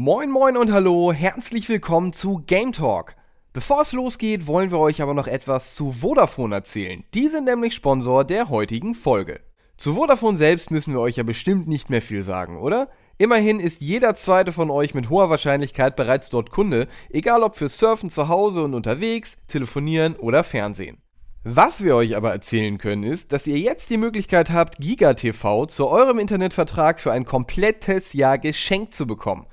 [0.00, 3.16] Moin moin und hallo, herzlich willkommen zu Game Talk.
[3.52, 7.02] Bevor es losgeht, wollen wir euch aber noch etwas zu Vodafone erzählen.
[7.14, 9.40] Die sind nämlich Sponsor der heutigen Folge.
[9.76, 12.86] Zu Vodafone selbst müssen wir euch ja bestimmt nicht mehr viel sagen, oder?
[13.18, 17.68] Immerhin ist jeder zweite von euch mit hoher Wahrscheinlichkeit bereits dort Kunde, egal ob für
[17.68, 20.98] Surfen zu Hause und unterwegs, Telefonieren oder Fernsehen.
[21.42, 25.88] Was wir euch aber erzählen können, ist, dass ihr jetzt die Möglichkeit habt, GigaTV zu
[25.88, 29.44] eurem Internetvertrag für ein komplettes Jahr geschenkt zu bekommen.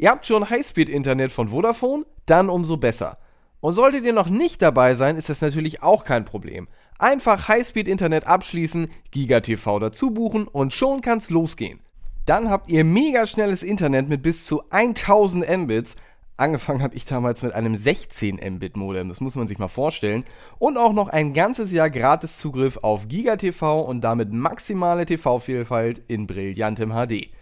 [0.00, 2.06] Ihr habt schon Highspeed-Internet von Vodafone?
[2.24, 3.16] Dann umso besser.
[3.58, 6.68] Und solltet ihr noch nicht dabei sein, ist das natürlich auch kein Problem.
[7.00, 11.80] Einfach Highspeed-Internet abschließen, GigaTV dazu buchen und schon kann's losgehen.
[12.26, 15.96] Dann habt ihr mega schnelles Internet mit bis zu 1000 Mbits.
[16.36, 20.22] Angefangen habe ich damals mit einem 16 Mbit Modem, das muss man sich mal vorstellen.
[20.60, 26.28] Und auch noch ein ganzes Jahr gratis Zugriff auf GigaTV und damit maximale TV-Vielfalt in
[26.28, 27.32] brillantem HD.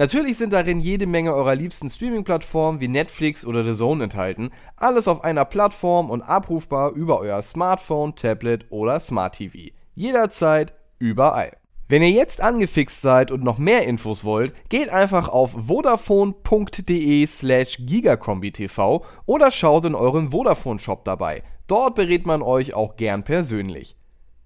[0.00, 4.48] Natürlich sind darin jede Menge eurer liebsten Streaming-Plattformen wie Netflix oder The Zone enthalten.
[4.76, 9.58] Alles auf einer Plattform und abrufbar über euer Smartphone, Tablet oder Smart TV.
[9.94, 11.54] Jederzeit, überall.
[11.86, 17.76] Wenn ihr jetzt angefixt seid und noch mehr Infos wollt, geht einfach auf vodafone.de slash
[17.80, 21.42] gigakombi-tv oder schaut in eurem Vodafone-Shop dabei.
[21.66, 23.96] Dort berät man euch auch gern persönlich.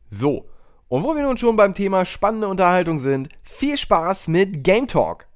[0.08, 0.46] So,
[0.88, 5.28] und wo wir nun schon beim Thema spannende Unterhaltung sind, viel Spaß mit Game Talk!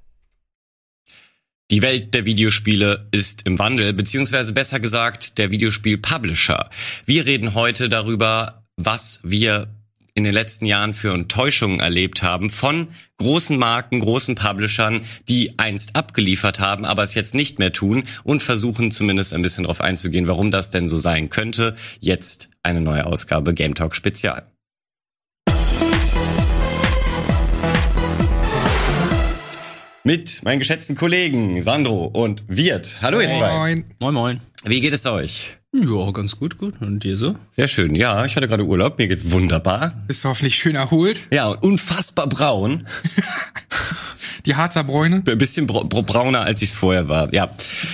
[1.71, 6.67] Die Welt der Videospiele ist im Wandel, beziehungsweise besser gesagt der Videospiel-Publisher.
[7.05, 9.67] Wir reden heute darüber, was wir
[10.15, 12.87] in den letzten Jahren für Enttäuschungen erlebt haben von
[13.19, 18.41] großen Marken, großen Publishern, die einst abgeliefert haben, aber es jetzt nicht mehr tun und
[18.41, 21.75] versuchen zumindest ein bisschen darauf einzugehen, warum das denn so sein könnte.
[21.99, 24.47] Jetzt eine neue Ausgabe Game Talk Spezial.
[30.03, 32.99] Mit meinen geschätzten Kollegen Sandro und Wirt.
[33.01, 33.57] Hallo ihr zwei.
[33.57, 33.85] Moin.
[33.99, 34.41] Moin, moin.
[34.65, 35.57] Wie geht es euch?
[35.71, 36.81] Ja, ganz gut, gut.
[36.81, 37.35] Und dir so?
[37.51, 37.93] Sehr schön.
[37.93, 38.97] Ja, ich hatte gerade Urlaub.
[38.97, 39.93] Mir geht's wunderbar.
[40.07, 41.27] Bist du hoffentlich schön erholt?
[41.31, 42.87] Ja, und unfassbar braun.
[44.45, 45.23] Die Harzer Bräune?
[45.27, 47.49] Ein bisschen bra brauner, als ich es vorher war, ja.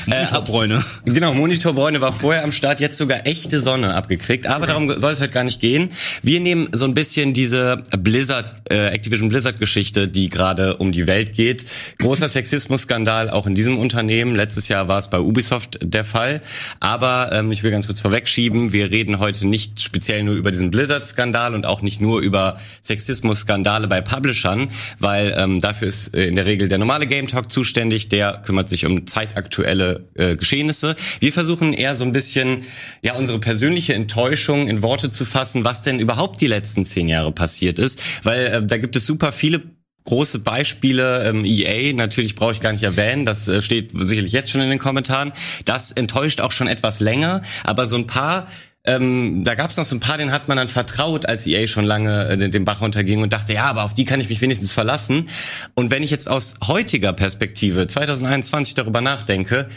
[0.06, 0.83] Monitorbräune.
[1.06, 4.47] Äh, genau, Monitorbräune war vorher am Start, jetzt sogar echte Sonne abgekriegt.
[4.47, 4.67] Aber okay.
[4.67, 5.89] darum soll es halt gar nicht gehen.
[6.22, 11.33] Wir nehmen so ein bisschen diese Blizzard, äh, Activision Blizzard-Geschichte, die gerade um die Welt
[11.33, 11.66] geht.
[12.00, 14.35] Großer Sexismus-Skandal auch in diesem Unternehmen.
[14.35, 16.41] Letztes Jahr war es bei Ubisoft der Fall.
[16.79, 20.72] Aber ähm, ich will ganz kurz vorwegschieben, wir reden heute nicht speziell nur über diesen
[20.72, 24.69] Blizzard-Skandal und auch nicht nur über Sexismus-Skandale bei Publishern,
[25.00, 28.68] weil ähm, dafür ist äh, in der Regel der normale Game Talk zuständig, der kümmert
[28.68, 30.97] sich um zeitaktuelle äh, Geschehnisse.
[31.22, 32.66] Wir versuchen eher so ein bisschen
[33.01, 37.31] ja unsere persönliche Enttäuschung in Worte zu fassen, was denn überhaupt die letzten zehn Jahre
[37.31, 39.63] passiert ist, weil äh, da gibt es super viele
[40.03, 44.51] große Beispiele, ähm, EA, natürlich brauche ich gar nicht erwähnen, das äh, steht sicherlich jetzt
[44.51, 45.31] schon in den Kommentaren.
[45.63, 48.47] Das enttäuscht auch schon etwas länger, aber so ein paar
[48.85, 51.68] ähm, da gab es noch so ein paar, denen hat man dann vertraut, als EA
[51.68, 54.41] schon lange äh, den Bach runterging und dachte, ja, aber auf die kann ich mich
[54.41, 55.28] wenigstens verlassen.
[55.73, 59.68] Und wenn ich jetzt aus heutiger Perspektive 2021 darüber nachdenke,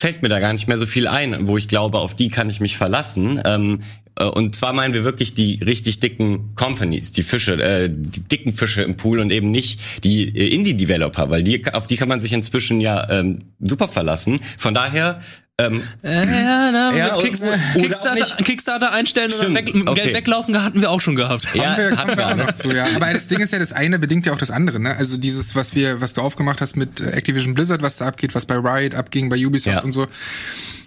[0.00, 2.50] fällt mir da gar nicht mehr so viel ein, wo ich glaube, auf die kann
[2.50, 3.40] ich mich verlassen.
[3.44, 3.80] Ähm,
[4.18, 8.52] äh, und zwar meinen wir wirklich die richtig dicken Companies, die Fische, äh, die dicken
[8.52, 12.20] Fische im Pool und eben nicht die äh, Indie-Developer, weil die auf die kann man
[12.20, 14.40] sich inzwischen ja ähm, super verlassen.
[14.58, 15.20] Von daher
[15.60, 20.02] ähm, äh, ja, na, ja, mit Kickstarter, Kickstarter, Kickstarter, einstellen Stimmt, und weg, okay.
[20.02, 21.46] Geld weglaufen hatten wir auch schon gehabt.
[21.54, 22.86] Ja, haben wir, haben wir auch noch zu, ja.
[22.96, 24.96] Aber das Ding ist ja, das eine bedingt ja auch das andere, ne?
[24.96, 28.34] Also dieses, was wir, was du aufgemacht hast mit äh, Activision Blizzard, was da abgeht,
[28.34, 29.82] was bei Riot abging, bei Ubisoft ja.
[29.82, 30.08] und so.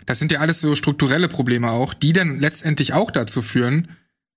[0.06, 3.89] Das sind ja alles so strukturelle Probleme auch, die dann letztendlich auch dazu führen,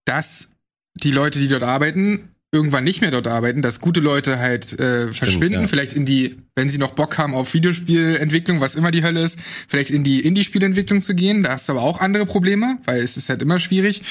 [0.04, 0.48] dass
[0.94, 5.12] die Leute, die dort arbeiten, irgendwann nicht mehr dort arbeiten, dass gute Leute halt äh,
[5.12, 5.66] verschwinden, Stimmt, ja.
[5.68, 9.38] vielleicht in die, wenn sie noch Bock haben auf Videospielentwicklung, was immer die Hölle ist,
[9.68, 11.42] vielleicht in die Indie-Spielentwicklung zu gehen.
[11.42, 14.02] Da hast du aber auch andere Probleme, weil es ist halt immer schwierig.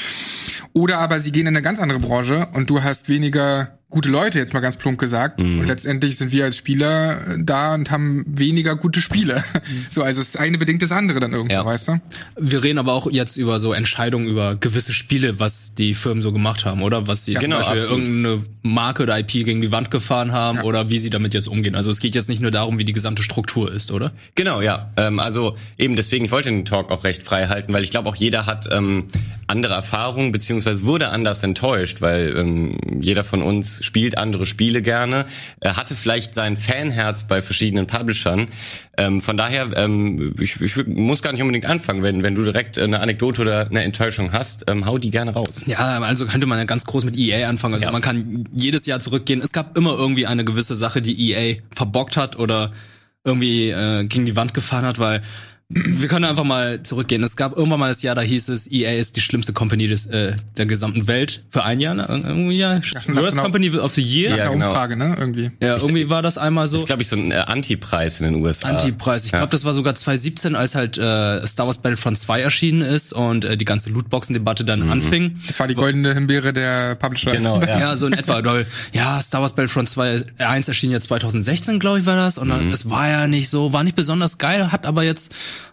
[0.74, 4.38] Oder aber sie gehen in eine ganz andere Branche und du hast weniger gute Leute,
[4.38, 5.42] jetzt mal ganz plump gesagt.
[5.42, 5.62] Mhm.
[5.62, 9.44] Und letztendlich sind wir als Spieler da und haben weniger gute Spiele.
[9.54, 9.86] Mhm.
[9.90, 11.66] So, also das eine bedingt das andere dann irgendwo, ja.
[11.66, 12.02] weißt du?
[12.40, 16.32] Wir reden aber auch jetzt über so Entscheidungen über gewisse Spiele, was die Firmen so
[16.32, 17.08] gemacht haben, oder?
[17.08, 18.04] Was die ja, zum genau, Beispiel absolut.
[18.04, 20.64] irgendeine Marke oder IP gegen die Wand gefahren haben ja.
[20.64, 21.76] oder wie sie damit jetzt umgehen.
[21.76, 24.12] Also es geht jetzt nicht nur darum, wie die gesamte Struktur ist, oder?
[24.36, 24.92] Genau, ja.
[24.98, 28.08] Ähm, also eben deswegen, ich wollte den Talk auch recht frei halten, weil ich glaube
[28.10, 29.08] auch jeder hat ähm,
[29.48, 35.26] andere Erfahrungen, beziehungsweise wurde anders enttäuscht, weil ähm, jeder von uns spielt andere Spiele gerne,
[35.60, 38.48] er hatte vielleicht sein Fanherz bei verschiedenen Publishern.
[38.98, 42.78] Ähm, von daher, ähm, ich, ich muss gar nicht unbedingt anfangen, wenn, wenn du direkt
[42.78, 45.64] eine Anekdote oder eine Enttäuschung hast, ähm, hau die gerne raus.
[45.66, 47.74] Ja, also könnte man ja ganz groß mit EA anfangen.
[47.74, 47.92] Also ja.
[47.92, 49.42] man kann jedes Jahr zurückgehen.
[49.42, 52.72] Es gab immer irgendwie eine gewisse Sache, die EA verbockt hat oder
[53.24, 55.22] irgendwie äh, gegen die Wand gefahren hat, weil
[55.72, 57.22] wir können einfach mal zurückgehen.
[57.22, 60.08] Es gab irgendwann mal das Jahr, da hieß es, EA ist die schlimmste Company des,
[60.08, 61.94] äh, der gesamten Welt für ein Jahr.
[61.94, 62.08] Ne?
[62.10, 64.36] Irgendwie ja, Worst Company of the Year.
[64.36, 64.70] Ja, genau.
[64.70, 65.16] Umfrage, ne?
[65.20, 65.52] Irgendwie.
[65.62, 66.78] Ja, irgendwie war das einmal so.
[66.78, 68.70] Das ist, glaube ich, so ein äh, Anti-Preis in den USA.
[68.70, 69.26] Anti-Preis.
[69.26, 69.52] Ich glaube, ja.
[69.52, 73.56] das war sogar 2017, als halt äh, Star Wars Battlefront 2 erschienen ist und äh,
[73.56, 74.90] die ganze Lootboxen-Debatte dann mhm.
[74.92, 75.40] anfing.
[75.46, 77.32] Das war die goldene Himbeere der Publisher.
[77.32, 77.80] Genau, ja.
[77.80, 78.42] ja so in etwa.
[78.92, 82.40] ja, Star Wars Battlefront 2 1 erschien ja 2016, glaube ich, war das.
[82.40, 82.72] Und dann, mhm.
[82.72, 85.32] es war ja nicht so, war nicht besonders geil, hat aber jetzt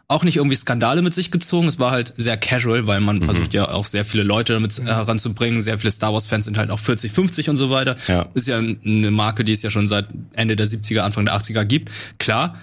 [0.08, 1.66] auch nicht irgendwie Skandale mit sich gezogen.
[1.66, 3.24] Es war halt sehr casual, weil man mhm.
[3.24, 4.86] versucht ja auch sehr viele Leute damit mhm.
[4.86, 5.60] heranzubringen.
[5.60, 7.96] Sehr viele Star Wars Fans sind halt auch 40, 50 und so weiter.
[8.08, 8.26] Ja.
[8.34, 11.64] Ist ja eine Marke, die es ja schon seit Ende der 70er, Anfang der 80er
[11.64, 11.90] gibt.
[12.18, 12.56] Klar.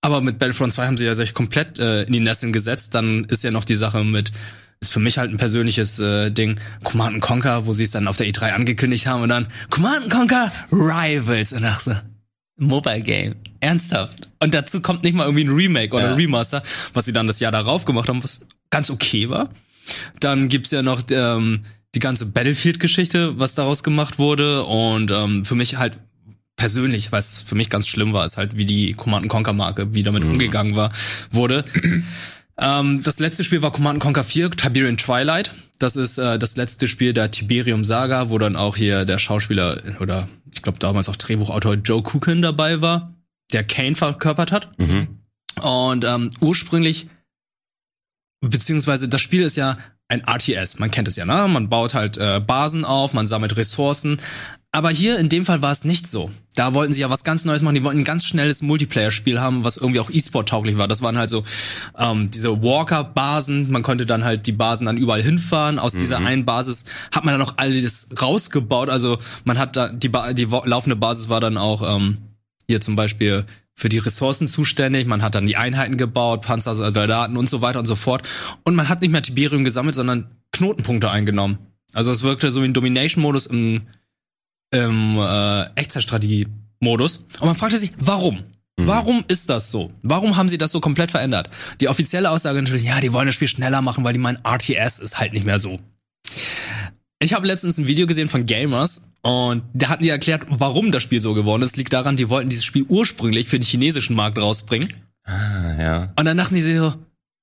[0.00, 2.94] Aber mit Battlefront 2 haben sie ja sich komplett äh, in die Nesseln gesetzt.
[2.94, 4.30] Dann ist ja noch die Sache mit
[4.80, 6.60] ist für mich halt ein persönliches äh, Ding.
[6.84, 10.52] Command Conquer, wo sie es dann auf der E3 angekündigt haben und dann Command Conquer
[10.70, 11.92] Rivals und ach so,
[12.58, 13.36] Mobile Game.
[13.60, 14.25] Ernsthaft.
[14.38, 16.10] Und dazu kommt nicht mal irgendwie ein Remake oder ja.
[16.10, 16.62] ein Remaster,
[16.92, 19.50] was sie dann das Jahr darauf gemacht haben, was ganz okay war.
[20.20, 24.64] Dann gibt's ja noch ähm, die ganze Battlefield-Geschichte, was daraus gemacht wurde.
[24.64, 25.98] Und ähm, für mich halt
[26.56, 30.02] persönlich, was für mich ganz schlimm war, ist halt, wie die Command Conquer Marke, wie
[30.02, 30.32] damit mhm.
[30.32, 30.90] umgegangen war,
[31.30, 31.64] wurde.
[32.60, 35.54] ähm, das letzte Spiel war Command Conquer 4, Tiberian Twilight.
[35.78, 39.78] Das ist äh, das letzte Spiel der Tiberium Saga, wo dann auch hier der Schauspieler
[40.00, 43.12] oder ich glaube damals auch Drehbuchautor Joe Cookin dabei war,
[43.52, 44.78] der Kane verkörpert hat.
[44.78, 45.20] Mhm.
[45.62, 47.08] Und ähm, ursprünglich,
[48.40, 49.78] beziehungsweise das Spiel ist ja
[50.08, 51.48] ein RTS, man kennt es ja, ne?
[51.48, 54.20] Man baut halt äh, Basen auf, man sammelt Ressourcen,
[54.76, 56.30] aber hier in dem Fall war es nicht so.
[56.54, 57.76] Da wollten sie ja was ganz Neues machen.
[57.76, 60.86] Die wollten ein ganz schnelles Multiplayer-Spiel haben, was irgendwie auch E-Sport-tauglich war.
[60.86, 61.44] Das waren halt so
[61.98, 63.70] ähm, diese Walker-Basen.
[63.70, 65.78] Man konnte dann halt die Basen dann überall hinfahren.
[65.78, 66.00] Aus mhm.
[66.00, 68.90] dieser einen Basis hat man dann auch alles rausgebaut.
[68.90, 72.18] Also man hat da die, ba die laufende Basis war dann auch ähm,
[72.68, 75.06] hier zum Beispiel für die Ressourcen zuständig.
[75.06, 78.26] Man hat dann die Einheiten gebaut, Panzer, Soldaten und so weiter und so fort.
[78.64, 81.58] Und man hat nicht mehr Tiberium gesammelt, sondern Knotenpunkte eingenommen.
[81.92, 83.82] Also es wirkte so wie ein Domination-Modus im
[84.70, 87.26] im äh, Echtzeitstrategie-Modus.
[87.40, 88.44] Und man fragte sich, warum?
[88.76, 88.86] Mhm.
[88.86, 89.92] Warum ist das so?
[90.02, 91.50] Warum haben sie das so komplett verändert?
[91.80, 94.98] Die offizielle Aussage natürlich, ja, die wollen das Spiel schneller machen, weil die meinen, RTS
[94.98, 95.78] ist halt nicht mehr so.
[97.18, 101.02] Ich habe letztens ein Video gesehen von Gamers und da hatten die erklärt, warum das
[101.02, 101.76] Spiel so geworden ist.
[101.76, 104.92] Liegt daran, die wollten dieses Spiel ursprünglich für den chinesischen Markt rausbringen.
[105.24, 106.12] Ah, ja.
[106.16, 106.94] Und dann dachten die sich so,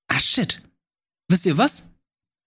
[0.07, 0.61] ah shit,
[1.27, 1.83] wisst ihr was?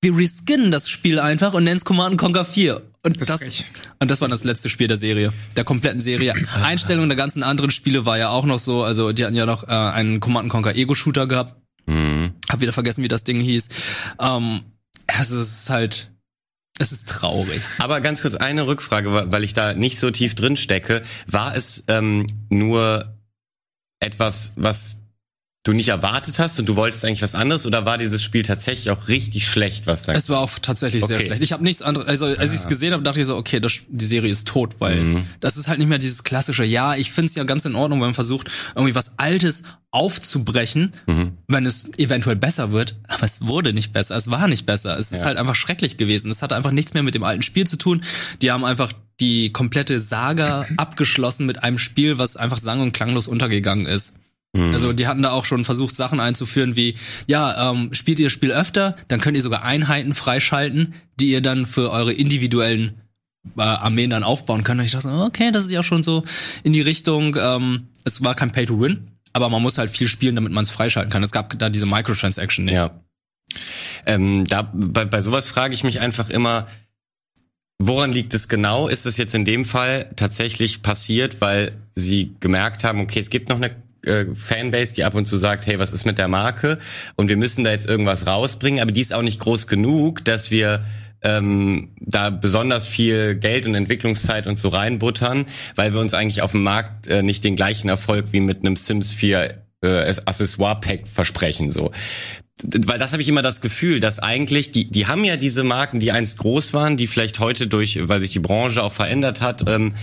[0.00, 2.82] Wir reskinnen das Spiel einfach und nennen es Command Conquer 4.
[3.02, 3.64] Und das, das
[4.00, 6.34] und das war das letzte Spiel der Serie, der kompletten Serie.
[6.62, 9.68] Einstellung der ganzen anderen Spiele war ja auch noch so, also die hatten ja noch
[9.68, 11.54] äh, einen Command Conquer Ego Shooter gehabt.
[11.86, 12.32] Mhm.
[12.48, 13.68] Hab wieder vergessen, wie das Ding hieß.
[14.20, 14.60] Ähm,
[15.06, 16.10] es ist halt
[16.78, 17.62] es ist traurig.
[17.78, 21.02] Aber ganz kurz eine Rückfrage, weil ich da nicht so tief drin stecke.
[21.26, 23.16] War es ähm, nur
[24.00, 25.02] etwas, was
[25.66, 28.90] du nicht erwartet hast und du wolltest eigentlich was anderes oder war dieses Spiel tatsächlich
[28.90, 30.12] auch richtig schlecht, was da?
[30.12, 31.16] Es war auch tatsächlich okay.
[31.16, 31.42] sehr schlecht.
[31.42, 33.72] Ich habe nichts anderes, also als ich es gesehen habe, dachte ich so, okay, das,
[33.88, 35.26] die Serie ist tot, weil mhm.
[35.40, 38.08] das ist halt nicht mehr dieses klassische, ja, ich find's ja ganz in Ordnung, wenn
[38.08, 41.38] man versucht, irgendwie was Altes aufzubrechen, mhm.
[41.48, 44.96] wenn es eventuell besser wird, aber es wurde nicht besser, es war nicht besser.
[44.98, 45.18] Es ja.
[45.18, 46.30] ist halt einfach schrecklich gewesen.
[46.30, 48.02] Es hatte einfach nichts mehr mit dem alten Spiel zu tun.
[48.42, 53.26] Die haben einfach die komplette Saga abgeschlossen mit einem Spiel, was einfach sang- und klanglos
[53.26, 54.14] untergegangen ist.
[54.56, 54.74] Mhm.
[54.74, 56.94] Also die hatten da auch schon versucht, Sachen einzuführen wie,
[57.26, 61.40] ja, ähm, spielt ihr das Spiel öfter, dann könnt ihr sogar Einheiten freischalten, die ihr
[61.40, 63.00] dann für eure individuellen
[63.56, 64.80] äh, Armeen dann aufbauen könnt.
[64.80, 66.24] Und ich dachte, okay, das ist ja schon so
[66.62, 70.52] in die Richtung, ähm, es war kein Pay-to-Win, aber man muss halt viel spielen, damit
[70.52, 71.22] man es freischalten kann.
[71.22, 72.74] Es gab da diese Microtransaction nicht.
[72.74, 72.90] Ja.
[74.06, 76.66] Ähm, da, bei, bei sowas frage ich mich einfach immer,
[77.78, 78.88] Woran liegt es genau?
[78.88, 83.50] Ist es jetzt in dem Fall tatsächlich passiert, weil sie gemerkt haben, okay, es gibt
[83.50, 86.78] noch eine äh, Fanbase, die ab und zu sagt, hey, was ist mit der Marke?
[87.16, 90.50] Und wir müssen da jetzt irgendwas rausbringen, aber die ist auch nicht groß genug, dass
[90.50, 90.84] wir
[91.22, 96.52] ähm, da besonders viel Geld und Entwicklungszeit und so reinbuttern, weil wir uns eigentlich auf
[96.52, 101.70] dem Markt äh, nicht den gleichen Erfolg wie mit einem Sims 4 äh, Accessoire-Pack versprechen.
[101.70, 101.90] So
[102.64, 106.00] weil das habe ich immer das Gefühl, dass eigentlich die die haben ja diese Marken,
[106.00, 109.68] die einst groß waren, die vielleicht heute durch, weil sich die Branche auch verändert hat,
[109.68, 109.94] ähm,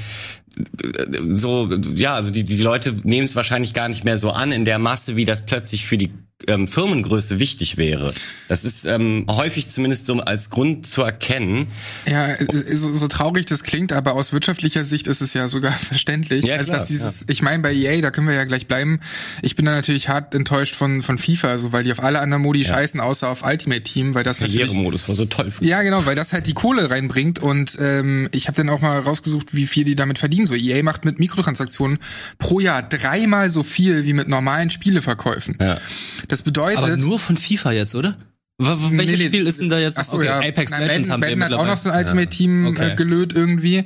[1.30, 4.66] so ja, also die die Leute nehmen es wahrscheinlich gar nicht mehr so an in
[4.66, 6.12] der Masse, wie das plötzlich für die
[6.48, 8.14] ähm, Firmengröße wichtig wäre.
[8.48, 11.68] Das ist ähm, häufig zumindest so als Grund zu erkennen.
[12.06, 16.46] Ja, so, so traurig das klingt, aber aus wirtschaftlicher Sicht ist es ja sogar verständlich.
[16.46, 17.26] Ja, also, klar, dass dieses, ja.
[17.30, 19.00] ich meine, bei EA, da können wir ja gleich bleiben.
[19.42, 22.44] Ich bin da natürlich hart enttäuscht von, von FIFA, also weil die auf alle anderen
[22.44, 22.70] Modi ja.
[22.70, 25.52] scheißen, außer auf Ultimate Team, weil das Karrieremodus war so toll.
[25.62, 29.00] Ja, genau, weil das halt die Kohle reinbringt und ähm, ich habe dann auch mal
[29.00, 30.43] rausgesucht, wie viel die damit verdienen.
[30.46, 32.00] So EA macht mit Mikrotransaktionen
[32.38, 35.58] pro Jahr dreimal so viel wie mit normalen Spieleverkäufen.
[35.60, 35.78] Ja.
[36.28, 36.78] Das bedeutet.
[36.78, 38.18] Aber nur von FIFA jetzt, oder?
[38.58, 39.98] Welches nee, Spiel ist denn da jetzt?
[39.98, 40.40] Achso, okay, ja.
[40.40, 42.92] Apex Nein, Legends Madden, haben Madden hat auch noch so ein Ultimate Team okay.
[42.92, 43.86] äh, gelöt irgendwie.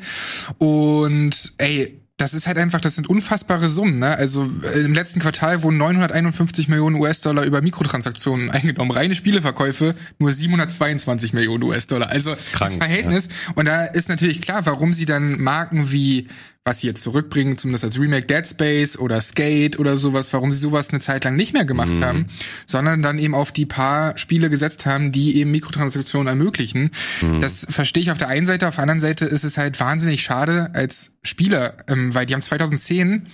[0.58, 4.00] Und ey, das ist halt einfach, das sind unfassbare Summen.
[4.00, 4.18] Ne?
[4.18, 8.90] Also äh, im letzten Quartal wurden 951 Millionen US-Dollar über Mikrotransaktionen eingenommen.
[8.90, 12.10] Reine Spieleverkäufe nur 722 Millionen US-Dollar.
[12.10, 13.28] Also das, krank, das Verhältnis.
[13.28, 13.54] Ja.
[13.56, 16.28] Und da ist natürlich klar, warum sie dann Marken wie
[16.68, 20.60] was sie jetzt zurückbringen, zumindest als Remake Dead Space oder Skate oder sowas, warum sie
[20.60, 22.04] sowas eine Zeit lang nicht mehr gemacht mhm.
[22.04, 22.28] haben,
[22.66, 26.92] sondern dann eben auf die paar Spiele gesetzt haben, die eben Mikrotransaktionen ermöglichen.
[27.22, 27.40] Mhm.
[27.40, 30.22] Das verstehe ich auf der einen Seite, auf der anderen Seite ist es halt wahnsinnig
[30.24, 33.28] schade als Spieler, ähm, weil die haben 2010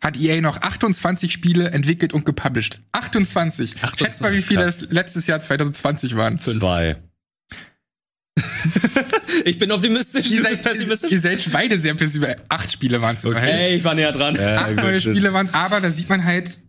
[0.00, 2.80] hat EA noch 28 Spiele entwickelt und gepublished.
[2.90, 3.76] 28.
[3.76, 6.40] 28 Schätzt mal, wie viele es letztes Jahr 2020 waren.
[6.40, 6.96] Zwei.
[9.44, 11.10] ich bin optimistisch, ihr seid pessimistisch.
[11.10, 12.42] Ihr seid beide sehr pessimistisch.
[12.48, 13.24] Acht Spiele waren es.
[13.24, 13.40] Okay.
[13.40, 14.38] Hey, ich war näher dran.
[14.38, 16.60] Acht neue Spiele waren es, aber da sieht man halt,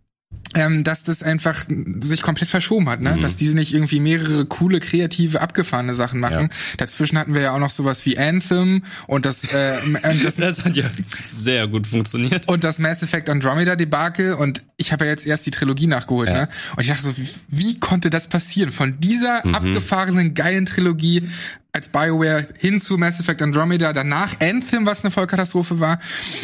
[0.55, 1.65] ähm, dass das einfach
[2.01, 3.15] sich komplett verschoben hat, ne?
[3.15, 3.21] Mhm.
[3.21, 6.49] Dass diese nicht irgendwie mehrere coole, kreative, abgefahrene Sachen machen.
[6.51, 6.77] Ja.
[6.77, 9.75] Dazwischen hatten wir ja auch noch sowas wie Anthem und das, äh,
[10.23, 10.85] das, das hat ja
[11.23, 12.47] sehr gut funktioniert.
[12.47, 16.29] Und das Mass Effect Andromeda Debakel und ich habe ja jetzt erst die Trilogie nachgeholt,
[16.29, 16.41] ja.
[16.41, 16.49] ne?
[16.75, 18.71] Und ich dachte so, wie, wie konnte das passieren?
[18.71, 19.55] Von dieser mhm.
[19.55, 21.23] abgefahrenen, geilen Trilogie
[21.73, 25.99] als BioWare hin zu Mass Effect Andromeda, danach Anthem, was eine Vollkatastrophe war.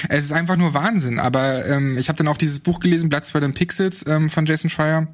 [0.10, 1.20] Es ist einfach nur Wahnsinn.
[1.20, 4.48] Aber ähm, ich habe dann auch dieses Buch gelesen, Blood, Sweat and Pixels ähm, von
[4.48, 5.08] Jason Schreier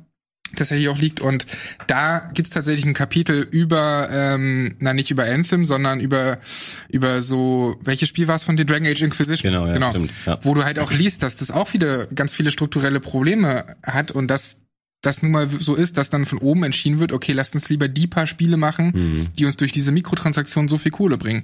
[0.53, 1.19] das ja hier auch liegt.
[1.19, 1.45] Und
[1.87, 6.37] da gibt's tatsächlich ein Kapitel über, ähm, na nicht über Anthem, sondern über
[6.87, 9.51] über so, welches Spiel war es von den Dragon Age Inquisition?
[9.51, 9.89] Genau, ja, genau.
[9.89, 10.39] Stimmt, ja.
[10.43, 14.27] Wo du halt auch liest, dass das auch wieder ganz viele strukturelle Probleme hat und
[14.27, 14.61] dass
[15.05, 17.87] das nun mal so ist, dass dann von oben entschieden wird, okay, lasst uns lieber
[17.87, 19.27] die paar Spiele machen, mhm.
[19.37, 21.43] die uns durch diese Mikrotransaktionen so viel Kohle bringen.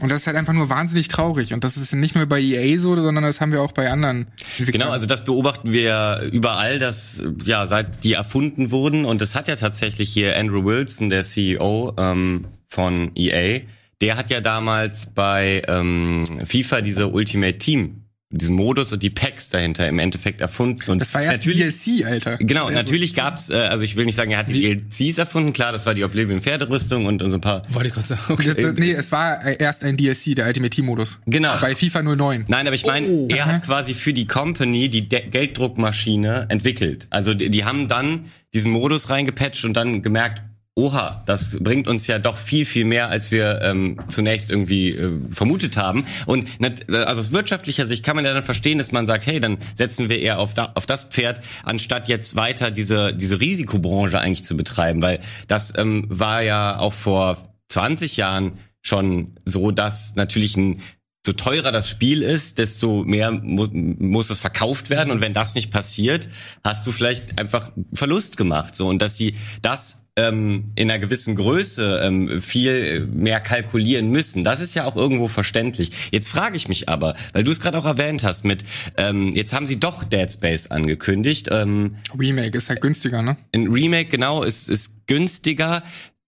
[0.00, 1.52] Und das ist halt einfach nur wahnsinnig traurig.
[1.54, 4.26] Und das ist nicht nur bei EA so, sondern das haben wir auch bei anderen
[4.58, 4.82] Entwicklern.
[4.82, 9.04] Genau, also das beobachten wir überall, dass ja seit die erfunden wurden.
[9.04, 13.60] Und es hat ja tatsächlich hier Andrew Wilson, der CEO ähm, von EA,
[14.00, 18.01] der hat ja damals bei ähm, FIFA diese Ultimate Team
[18.32, 20.90] diesen Modus und die Packs dahinter im Endeffekt erfunden.
[20.90, 22.38] Und das war erst DLC, Alter.
[22.38, 25.52] Genau, natürlich so gab's, äh, also ich will nicht sagen, er hat die DLCs erfunden,
[25.52, 27.62] klar, das war die Oblivion Pferderüstung und, und so ein paar.
[27.68, 28.20] Wollte ich kurz sagen.
[28.28, 28.50] Okay.
[28.50, 31.20] Äh, nee, es war erst ein DLC, der Ultimate Team Modus.
[31.26, 31.54] Genau.
[31.60, 32.46] Bei FIFA 09.
[32.48, 33.52] Nein, aber ich meine, oh, er aha.
[33.52, 37.06] hat quasi für die Company die De Gelddruckmaschine entwickelt.
[37.10, 40.42] Also die, die haben dann diesen Modus reingepatcht und dann gemerkt,
[40.74, 45.18] oha, das bringt uns ja doch viel, viel mehr, als wir ähm, zunächst irgendwie äh,
[45.30, 46.04] vermutet haben.
[46.24, 49.38] Und äh, also aus wirtschaftlicher Sicht kann man ja dann verstehen, dass man sagt, hey,
[49.38, 54.18] dann setzen wir eher auf, da, auf das Pferd, anstatt jetzt weiter diese, diese Risikobranche
[54.18, 55.02] eigentlich zu betreiben.
[55.02, 57.36] Weil das ähm, war ja auch vor
[57.68, 60.80] 20 Jahren schon so, dass natürlich ein
[61.24, 65.12] so teurer das Spiel ist, desto mehr mu muss es verkauft werden.
[65.12, 66.28] Und wenn das nicht passiert,
[66.64, 68.74] hast du vielleicht einfach Verlust gemacht.
[68.74, 74.44] So und dass sie das ähm, in einer gewissen Größe ähm, viel mehr kalkulieren müssen.
[74.44, 76.10] Das ist ja auch irgendwo verständlich.
[76.10, 78.64] Jetzt frage ich mich aber, weil du es gerade auch erwähnt hast, mit
[78.98, 81.48] ähm, jetzt haben sie doch Dead Space angekündigt.
[81.50, 83.36] Ähm, Remake ist halt günstiger, ne?
[83.54, 85.82] Ein Remake genau ist ist günstiger.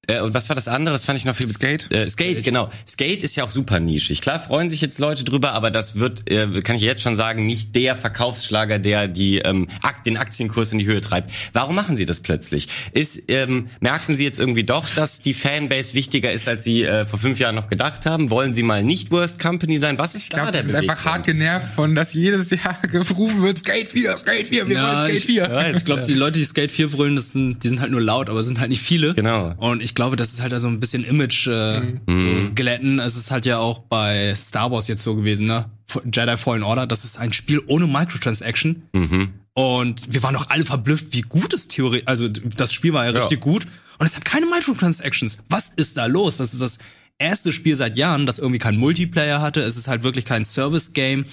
[0.06, 0.94] Äh, und was war das andere?
[0.94, 1.48] Das fand ich noch viel.
[1.48, 1.90] Skate?
[1.90, 2.68] Äh, Skate, genau.
[2.86, 4.20] Skate ist ja auch super nischig.
[4.20, 7.46] Klar freuen sich jetzt Leute drüber, aber das wird, äh, kann ich jetzt schon sagen,
[7.46, 9.68] nicht der Verkaufsschlager, der die ähm,
[10.06, 11.30] den Aktienkurs in die Höhe treibt.
[11.52, 12.68] Warum machen sie das plötzlich?
[12.92, 17.06] Ist ähm, merken sie jetzt irgendwie doch, dass die Fanbase wichtiger ist, als sie äh,
[17.06, 18.30] vor fünf Jahren noch gedacht haben?
[18.30, 19.98] Wollen sie mal nicht Worst Company sein?
[19.98, 23.42] Was ist ich da glaub, der sind einfach hart genervt von, dass jedes Jahr gerufen
[23.42, 25.42] wird, Skate 4, Skate 4, wir ja, wollen Skate 4.
[25.42, 27.90] Ich, ja, ich glaube, die Leute, die Skate 4 brüllen, das sind, die sind halt
[27.90, 29.14] nur laut, aber sind halt nicht viele.
[29.14, 29.54] Genau.
[29.58, 32.00] Und ich glaube, das ist halt also ein bisschen Image äh, mhm.
[32.06, 32.98] so glätten.
[32.98, 35.70] Es ist halt ja auch bei Star Wars jetzt so gewesen, ne?
[36.12, 38.82] Jedi Fallen Order, das ist ein Spiel ohne Microtransaction.
[38.92, 39.30] Mhm.
[39.54, 43.12] Und wir waren doch alle verblüfft, wie gut es Theorie, also das Spiel war ja,
[43.12, 43.66] ja richtig gut.
[43.98, 45.38] Und es hat keine Microtransactions.
[45.48, 46.38] Was ist da los?
[46.38, 46.78] Das ist das
[47.18, 49.60] erste Spiel seit Jahren, das irgendwie kein Multiplayer hatte.
[49.60, 51.24] Es ist halt wirklich kein Service-Game.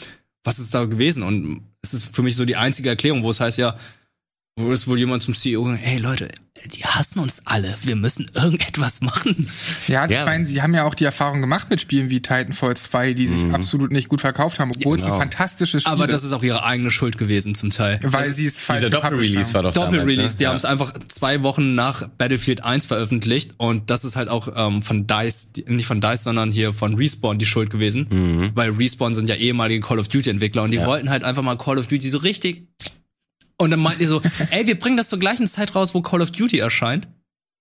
[0.44, 1.24] Was ist da gewesen?
[1.24, 3.76] Und es ist für mich so die einzige Erklärung, wo es heißt ja,
[4.62, 6.30] Wo ist wohl jemand zum CEO gegangen, hey Leute,
[6.66, 9.50] die hassen uns alle, wir müssen irgendetwas machen.
[9.88, 10.26] Ja, ich ja.
[10.26, 13.44] meine, sie haben ja auch die Erfahrung gemacht mit Spielen wie Titanfall 2, die sich
[13.44, 13.56] mhm.
[13.56, 15.16] absolut nicht gut verkauft haben, obwohl ja, genau.
[15.16, 15.32] es ein genau.
[15.32, 16.00] fantastisches Spiel ist.
[16.00, 18.00] Aber das ist auch ihre eigene Schuld gewesen zum Teil.
[18.04, 20.38] Weil das, sie es falsch Dieser Doppel-Release war doch Doppel-Release, ne?
[20.38, 20.50] die ja.
[20.50, 24.82] haben es einfach zwei Wochen nach Battlefield 1 veröffentlicht und das ist halt auch ähm,
[24.82, 28.52] von DICE, nicht von DICE, sondern hier von Respawn die Schuld gewesen, mhm.
[28.56, 31.58] weil Respawn sind ja ehemalige Call of Duty Entwickler und die wollten halt einfach mal
[31.58, 32.68] Call of Duty so richtig
[33.62, 36.22] und dann meint ihr so, ey, wir bringen das zur gleichen Zeit raus, wo Call
[36.22, 37.08] of Duty erscheint.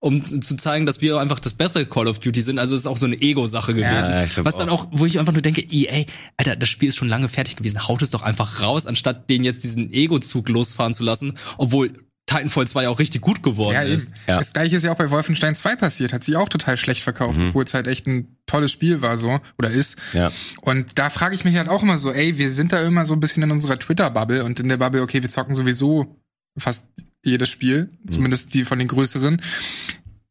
[0.03, 2.59] Um zu zeigen, dass wir einfach das bessere Call of Duty sind.
[2.59, 4.11] Also es ist auch so eine Ego-Sache gewesen.
[4.11, 6.07] Ja, was dann auch, wo ich einfach nur denke, EA,
[6.39, 7.87] Alter, das Spiel ist schon lange fertig gewesen.
[7.87, 11.35] Haut es doch einfach raus, anstatt den jetzt diesen Ego-Zug losfahren zu lassen.
[11.59, 11.93] Obwohl
[12.31, 14.11] Titanfall 2 auch richtig gut geworden ja, ist.
[14.29, 14.39] Ja.
[14.39, 17.37] Das gleiche ist ja auch bei Wolfenstein 2 passiert, hat sich auch total schlecht verkauft,
[17.37, 17.49] mhm.
[17.49, 19.97] obwohl es halt echt ein tolles Spiel war so oder ist.
[20.13, 20.31] Ja.
[20.61, 23.15] Und da frage ich mich halt auch immer so, ey, wir sind da immer so
[23.15, 26.17] ein bisschen in unserer Twitter-Bubble und in der Bubble, okay, wir zocken sowieso
[26.57, 26.87] fast
[27.25, 28.13] jedes Spiel, mhm.
[28.13, 29.43] zumindest die von den größeren.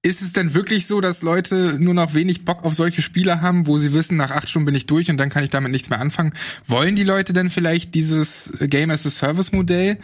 [0.01, 3.68] Ist es denn wirklich so, dass Leute nur noch wenig Bock auf solche Spiele haben,
[3.68, 5.89] wo sie wissen, nach acht Stunden bin ich durch und dann kann ich damit nichts
[5.89, 6.34] mehr anfangen?
[6.65, 9.98] Wollen die Leute denn vielleicht dieses Game as a Service Modell?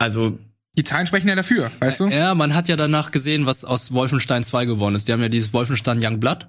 [0.00, 0.38] Also
[0.76, 2.08] die Zahlen sprechen ja dafür, weißt du?
[2.08, 5.08] Ja, man hat ja danach gesehen, was aus Wolfenstein 2 geworden ist.
[5.08, 6.48] Die haben ja dieses Wolfenstein Young Blood.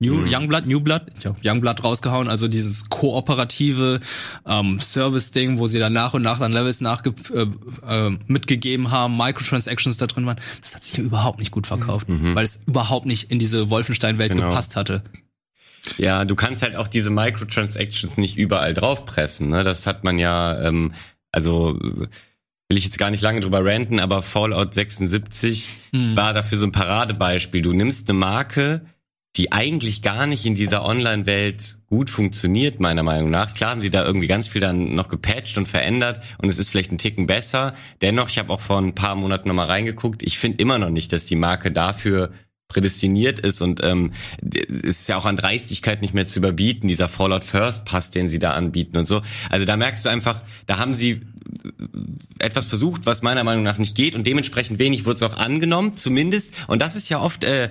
[0.00, 0.28] New, mhm.
[0.32, 3.98] Youngblood, New Blood, ich hab Youngblood rausgehauen, also dieses kooperative
[4.46, 7.46] ähm, Service-Ding, wo sie dann nach und nach dann Levels nachge äh,
[7.84, 12.08] äh, mitgegeben haben, Microtransactions da drin waren, das hat sich ja überhaupt nicht gut verkauft,
[12.08, 12.36] mhm.
[12.36, 14.50] weil es überhaupt nicht in diese Wolfenstein-Welt genau.
[14.50, 15.02] gepasst hatte.
[15.96, 19.64] Ja, du kannst halt auch diese Microtransactions nicht überall draufpressen, ne?
[19.64, 20.92] Das hat man ja, ähm,
[21.32, 21.76] also
[22.68, 26.16] will ich jetzt gar nicht lange drüber ranten, aber Fallout 76 mhm.
[26.16, 27.62] war dafür so ein Paradebeispiel.
[27.62, 28.82] Du nimmst eine Marke,
[29.36, 33.54] die eigentlich gar nicht in dieser Online-Welt gut funktioniert, meiner Meinung nach.
[33.54, 36.68] Klar haben sie da irgendwie ganz viel dann noch gepatcht und verändert und es ist
[36.68, 37.72] vielleicht ein Ticken besser.
[38.02, 41.12] Dennoch, ich habe auch vor ein paar Monaten nochmal reingeguckt, ich finde immer noch nicht,
[41.12, 42.32] dass die Marke dafür
[42.66, 47.08] prädestiniert ist und ähm, es ist ja auch an Dreistigkeit nicht mehr zu überbieten, dieser
[47.08, 49.22] Fallout First Pass, den sie da anbieten und so.
[49.48, 51.22] Also da merkst du einfach, da haben sie
[52.38, 55.96] etwas versucht, was meiner Meinung nach nicht geht und dementsprechend wenig wird es auch angenommen,
[55.96, 56.54] zumindest.
[56.68, 57.70] Und das ist ja oft äh,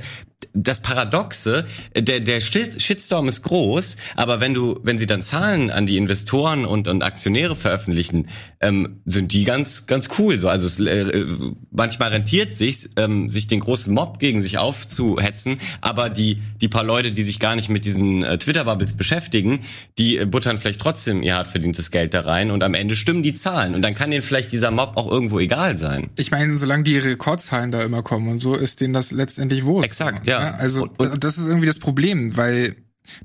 [0.53, 1.65] das Paradoxe,
[1.95, 6.65] der, der Shitstorm ist groß, aber wenn du, wenn sie dann Zahlen an die Investoren
[6.65, 8.27] und, und Aktionäre veröffentlichen,
[8.59, 10.39] ähm, sind die ganz, ganz cool.
[10.39, 11.25] So, also es, äh,
[11.71, 16.83] manchmal rentiert sich, ähm, sich den großen Mob gegen sich aufzuhetzen, aber die, die paar
[16.83, 19.61] Leute, die sich gar nicht mit diesen äh, Twitter-Bubbles beschäftigen,
[19.97, 23.23] die äh, buttern vielleicht trotzdem ihr hart verdientes Geld da rein und am Ende stimmen
[23.23, 26.09] die Zahlen und dann kann denen vielleicht dieser Mob auch irgendwo egal sein.
[26.17, 29.83] Ich meine, solange die Rekordzahlen da immer kommen und so, ist denen das letztendlich wohl.
[29.83, 30.27] Exakt.
[30.27, 30.41] Ja.
[30.41, 32.75] ja also und, und, das ist irgendwie das Problem, weil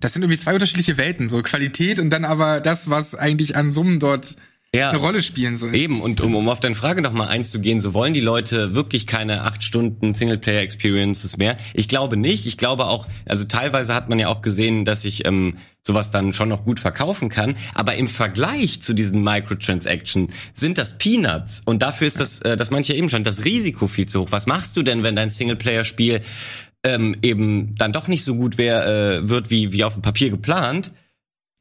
[0.01, 3.73] das sind irgendwie zwei unterschiedliche Welten, so Qualität und dann aber das, was eigentlich an
[3.73, 4.37] Summen dort
[4.75, 5.75] ja, eine Rolle spielen soll.
[5.75, 9.43] Eben, und um, um auf deine Frage nochmal einzugehen, so wollen die Leute wirklich keine
[9.43, 11.59] acht Stunden Singleplayer-Experiences mehr?
[11.75, 12.47] Ich glaube nicht.
[12.47, 16.33] Ich glaube auch, also teilweise hat man ja auch gesehen, dass ich ähm, sowas dann
[16.33, 17.55] schon noch gut verkaufen kann.
[17.75, 21.61] Aber im Vergleich zu diesen Microtransactions sind das Peanuts.
[21.67, 24.29] Und dafür ist das, äh, das manche eben schon, das Risiko viel zu hoch.
[24.31, 26.23] Was machst du denn, wenn dein Singleplayer-Spiel
[26.83, 30.31] ähm, eben dann doch nicht so gut wär, äh, wird wie, wie auf dem Papier
[30.31, 30.93] geplant?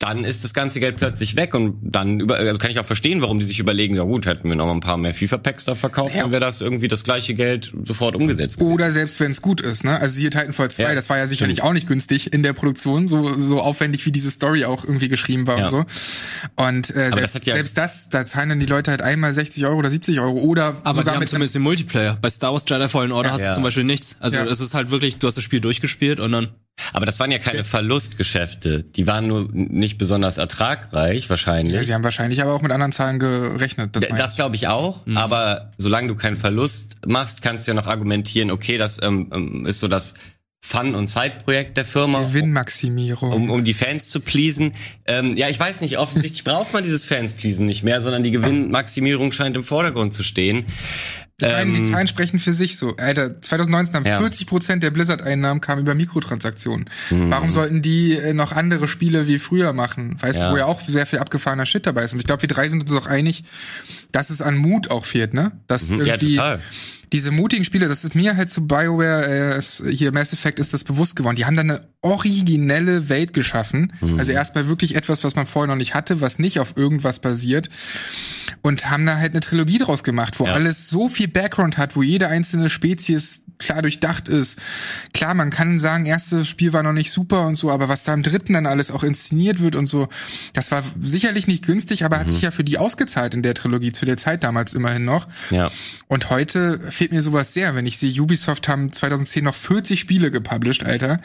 [0.02, 3.22] Dann ist das ganze Geld plötzlich weg und dann über, also kann ich auch verstehen,
[3.22, 5.76] warum die sich überlegen, ja gut, hätten wir noch mal ein paar mehr FIFA-Packs da
[5.76, 6.24] verkauft, ja.
[6.24, 8.60] dann wäre das irgendwie das gleiche Geld sofort umgesetzt.
[8.62, 10.00] Oder selbst wenn es gut ist, ne?
[10.00, 11.70] Also hier Titanfall 2, ja, das war ja sicherlich stimmt.
[11.70, 15.46] auch nicht günstig in der Produktion, so, so aufwendig wie diese Story auch irgendwie geschrieben
[15.46, 15.66] war ja.
[15.66, 15.86] und so.
[16.56, 19.66] Und äh, selbst, das ja selbst das, da zahlen dann die Leute halt einmal 60
[19.66, 22.18] Euro oder 70 Euro oder Aber sogar die haben zumindest den Multiplayer.
[22.20, 24.16] Bei Star Wars Jedi Fallen Order hast du zum Beispiel nichts.
[24.20, 26.50] Also es ist halt wirklich, du hast das Spiel durchgespielt und dann
[26.94, 28.84] aber das waren ja keine Verlustgeschäfte.
[28.84, 31.74] Die waren nur nicht besonders ertragreich, wahrscheinlich.
[31.74, 33.96] Ja, sie haben wahrscheinlich aber auch mit anderen Zahlen gerechnet.
[33.96, 35.06] Das, das glaube ich auch.
[35.06, 35.18] Mhm.
[35.18, 39.66] Aber solange du keinen Verlust machst, kannst du ja noch argumentieren, okay, das ähm, ähm
[39.66, 40.16] ist so das
[40.64, 42.22] Fun- und Zeitprojekt der Firma.
[42.22, 43.32] Gewinnmaximierung.
[43.32, 44.74] Um, um die Fans zu pleasen.
[45.08, 49.32] Ähm, ja, ich weiß nicht, offensichtlich braucht man dieses Fans-Pleasen nicht mehr, sondern die Gewinnmaximierung
[49.32, 50.66] scheint im Vordergrund zu stehen.
[51.48, 52.96] Ich meine, die ähm, Zahlen sprechen für sich so.
[52.98, 54.20] Alter, 2019 haben ja.
[54.20, 56.90] 40 Prozent der Blizzard-Einnahmen kamen über Mikrotransaktionen.
[57.10, 57.32] Mhm.
[57.32, 60.18] Warum sollten die äh, noch andere Spiele wie früher machen?
[60.20, 60.48] Weißt ja.
[60.48, 62.14] du, wo ja auch sehr viel abgefahrener Shit dabei ist.
[62.14, 63.44] Und ich glaube, wir drei sind uns auch einig,
[64.12, 65.52] dass es an Mut auch fehlt, ne?
[65.68, 66.02] Dass mhm.
[66.02, 66.60] irgendwie ja,
[67.12, 70.84] diese mutigen Spiele, das ist mir halt zu BioWare, äh, hier Mass Effect ist das
[70.84, 71.36] bewusst geworden.
[71.36, 73.94] Die haben da eine originelle Welt geschaffen.
[74.00, 74.18] Mhm.
[74.18, 77.70] Also erstmal wirklich etwas, was man vorher noch nicht hatte, was nicht auf irgendwas basiert.
[78.62, 80.54] Und haben da halt eine Trilogie draus gemacht, wo ja.
[80.54, 84.60] alles so viel Background hat, wo jede einzelne Spezies klar durchdacht ist.
[85.14, 88.14] Klar, man kann sagen, erstes Spiel war noch nicht super und so, aber was da
[88.14, 90.10] im dritten dann alles auch inszeniert wird und so,
[90.54, 92.22] das war sicherlich nicht günstig, aber mhm.
[92.22, 95.28] hat sich ja für die ausgezahlt in der Trilogie, zu der Zeit damals immerhin noch.
[95.50, 95.72] Ja.
[96.08, 100.32] Und heute fehlt mir sowas sehr, wenn ich sehe, Ubisoft haben 2010 noch 40 Spiele
[100.32, 101.20] gepublished, Alter.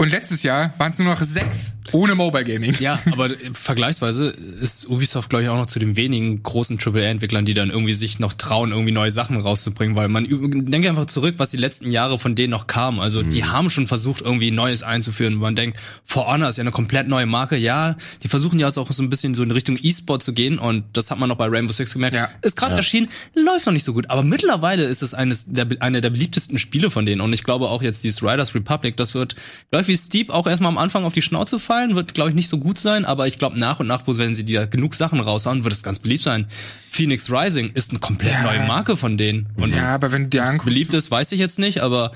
[0.00, 2.74] Und letztes Jahr waren es nur noch sechs ohne Mobile Gaming.
[2.80, 7.54] Ja, aber vergleichsweise ist Ubisoft, glaube ich, auch noch zu den wenigen großen AAA-Entwicklern, die
[7.54, 10.26] dann irgendwie sich noch trauen, irgendwie neue Sachen rauszubringen, weil man
[10.70, 13.00] denke einfach zurück, was die letzten Jahre von denen noch kam.
[13.00, 13.30] Also mhm.
[13.30, 15.34] die haben schon versucht, irgendwie Neues einzuführen.
[15.34, 17.56] Man denkt, For Honor ist ja eine komplett neue Marke.
[17.56, 20.84] Ja, die versuchen ja auch so ein bisschen so in Richtung E-Sport zu gehen und
[20.92, 22.14] das hat man noch bei Rainbow Six gemerkt.
[22.14, 22.28] Ja.
[22.42, 22.78] Ist gerade ja.
[22.78, 24.08] erschienen, läuft noch nicht so gut.
[24.08, 27.68] Aber mittlerweile ist es eines der, eine der beliebtesten Spiele von denen und ich glaube
[27.68, 29.34] auch jetzt dieses Riders Republic, das wird,
[29.72, 32.48] läuft wie Steep auch erstmal am Anfang auf die Schnauze fallen, wird, glaube ich, nicht
[32.48, 35.20] so gut sein, aber ich glaube, nach und nach, wo wenn sie dir genug Sachen
[35.20, 36.46] raushauen, wird es ganz beliebt sein.
[36.90, 38.42] Phoenix Rising ist eine komplett ja.
[38.44, 39.48] neue Marke von denen.
[39.56, 42.12] Und ja, aber wenn der beliebt ist, weiß ich jetzt nicht, aber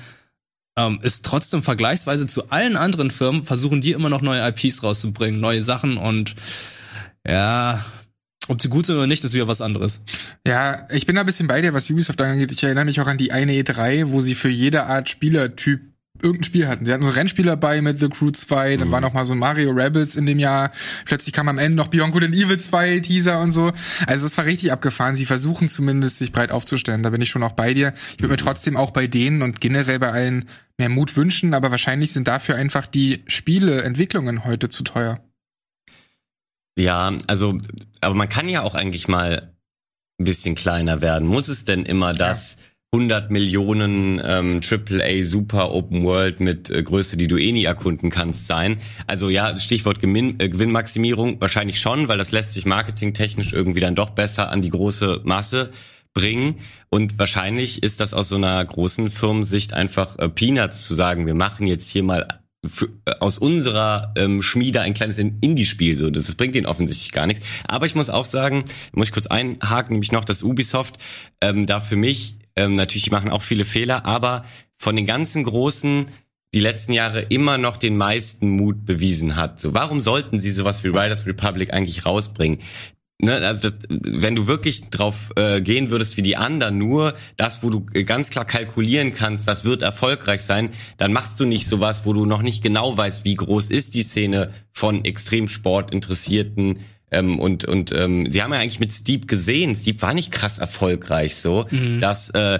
[0.77, 5.39] ähm, ist trotzdem vergleichsweise zu allen anderen Firmen, versuchen die immer noch neue IPs rauszubringen,
[5.39, 6.35] neue Sachen und
[7.27, 7.83] ja,
[8.47, 10.03] ob sie gut sind oder nicht, ist wieder was anderes.
[10.47, 12.51] Ja, ich bin da ein bisschen bei dir, was Ubisoft angeht.
[12.51, 15.81] Ich erinnere mich auch an die eine E3, wo sie für jede Art Spielertyp
[16.21, 16.85] irgendein Spiel hatten.
[16.85, 18.91] Sie hatten so ein Rennspiel dabei mit The Crew 2, dann mhm.
[18.91, 20.71] war noch mal so Mario Rebels in dem Jahr.
[21.05, 23.71] Plötzlich kam am Ende noch Beyond Good and Evil 2 Teaser und so.
[24.07, 25.15] Also es war richtig abgefahren.
[25.15, 27.03] Sie versuchen zumindest sich breit aufzustellen.
[27.03, 27.93] Da bin ich schon auch bei dir.
[28.13, 30.45] Ich würde mir trotzdem auch bei denen und generell bei allen
[30.77, 35.19] mehr Mut wünschen, aber wahrscheinlich sind dafür einfach die Spieleentwicklungen heute zu teuer.
[36.77, 37.57] Ja, also,
[38.01, 39.53] aber man kann ja auch eigentlich mal
[40.19, 41.27] ein bisschen kleiner werden.
[41.27, 46.81] Muss es denn immer das ja 100 Millionen ähm, AAA Super Open World mit äh,
[46.81, 48.77] Größe, die du eh nie erkunden kannst, sein.
[49.05, 53.95] Also ja, Stichwort Gewinn, äh, Gewinnmaximierung wahrscheinlich schon, weil das lässt sich marketingtechnisch irgendwie dann
[53.95, 55.71] doch besser an die große Masse
[56.13, 56.55] bringen.
[56.89, 61.35] Und wahrscheinlich ist das aus so einer großen Firmensicht einfach äh, Peanuts zu sagen, wir
[61.35, 62.25] machen jetzt hier mal
[62.63, 65.97] für, äh, aus unserer ähm, Schmiede ein kleines Indie-Spiel.
[65.97, 67.45] So, das, das bringt ihnen offensichtlich gar nichts.
[67.67, 70.95] Aber ich muss auch sagen, muss ich kurz einhaken, nämlich noch, dass Ubisoft
[71.41, 74.45] ähm, da für mich ähm, natürlich, machen auch viele Fehler, aber
[74.77, 76.07] von den ganzen großen
[76.53, 79.59] die letzten Jahre immer noch den meisten Mut bewiesen hat.
[79.59, 82.59] So, warum sollten sie sowas wie Riders Republic eigentlich rausbringen?
[83.17, 87.63] Ne, also das, wenn du wirklich drauf äh, gehen würdest wie die anderen, nur das,
[87.63, 92.05] wo du ganz klar kalkulieren kannst, das wird erfolgreich sein, dann machst du nicht sowas,
[92.05, 96.79] wo du noch nicht genau weißt, wie groß ist die Szene von Extremsport-Interessierten
[97.15, 100.59] ähm, und und ähm, sie haben ja eigentlich mit Steep gesehen, Steep war nicht krass
[100.59, 101.99] erfolgreich so, mhm.
[101.99, 102.59] dass äh,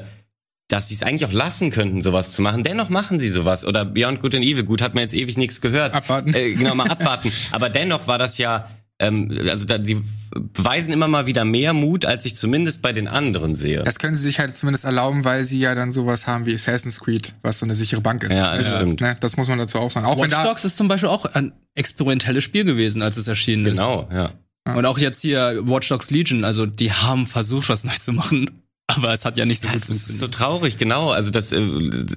[0.67, 2.63] dass sie es eigentlich auch lassen könnten, sowas zu machen.
[2.63, 3.65] Dennoch machen sie sowas.
[3.65, 5.93] Oder Beyond Good and Evil, gut, hat man jetzt ewig nichts gehört.
[5.93, 6.33] Abwarten.
[6.33, 7.31] Äh, genau, mal abwarten.
[7.51, 12.05] Aber dennoch war das ja, ähm, also da, sie beweisen immer mal wieder mehr Mut,
[12.05, 13.83] als ich zumindest bei den anderen sehe.
[13.83, 16.99] Das können sie sich halt zumindest erlauben, weil sie ja dann sowas haben wie Assassin's
[16.99, 18.31] Creed, was so eine sichere Bank ist.
[18.31, 19.01] Ja, das also, stimmt.
[19.01, 20.07] Ne, das muss man dazu auch sagen.
[20.07, 24.01] Auch Watch Dogs ist zum Beispiel auch ein experimentelles Spiel gewesen, als es erschienen genau,
[24.01, 24.09] ist.
[24.09, 24.31] Genau, ja.
[24.73, 28.49] Und auch jetzt hier Watch Dogs Legion, also die haben versucht, was Neues zu machen,
[28.87, 30.15] aber es hat ja nicht so das gut funktioniert.
[30.15, 31.11] Ist so traurig, genau.
[31.11, 31.61] Also das, äh,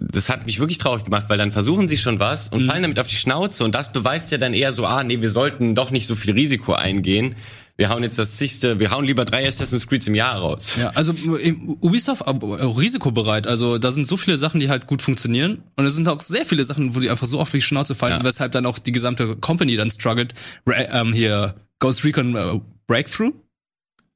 [0.00, 2.66] das hat mich wirklich traurig gemacht, weil dann versuchen sie schon was und mhm.
[2.66, 5.30] fallen damit auf die Schnauze und das beweist ja dann eher so, ah nee, wir
[5.30, 7.37] sollten doch nicht so viel Risiko eingehen.
[7.76, 10.74] Wir hauen jetzt das zigste, wir hauen lieber drei Assassin's Creed im Jahr raus.
[10.80, 11.12] Ja, also
[11.80, 13.46] Ubisoft risikobereit.
[13.46, 16.44] Also da sind so viele Sachen, die halt gut funktionieren und es sind auch sehr
[16.44, 18.24] viele Sachen, wo die einfach so oft wie Schnauze fallen, ja.
[18.24, 20.34] weshalb dann auch die gesamte Company dann struggelt.
[20.66, 23.33] Ähm, hier Ghost Recon uh, Breakthrough?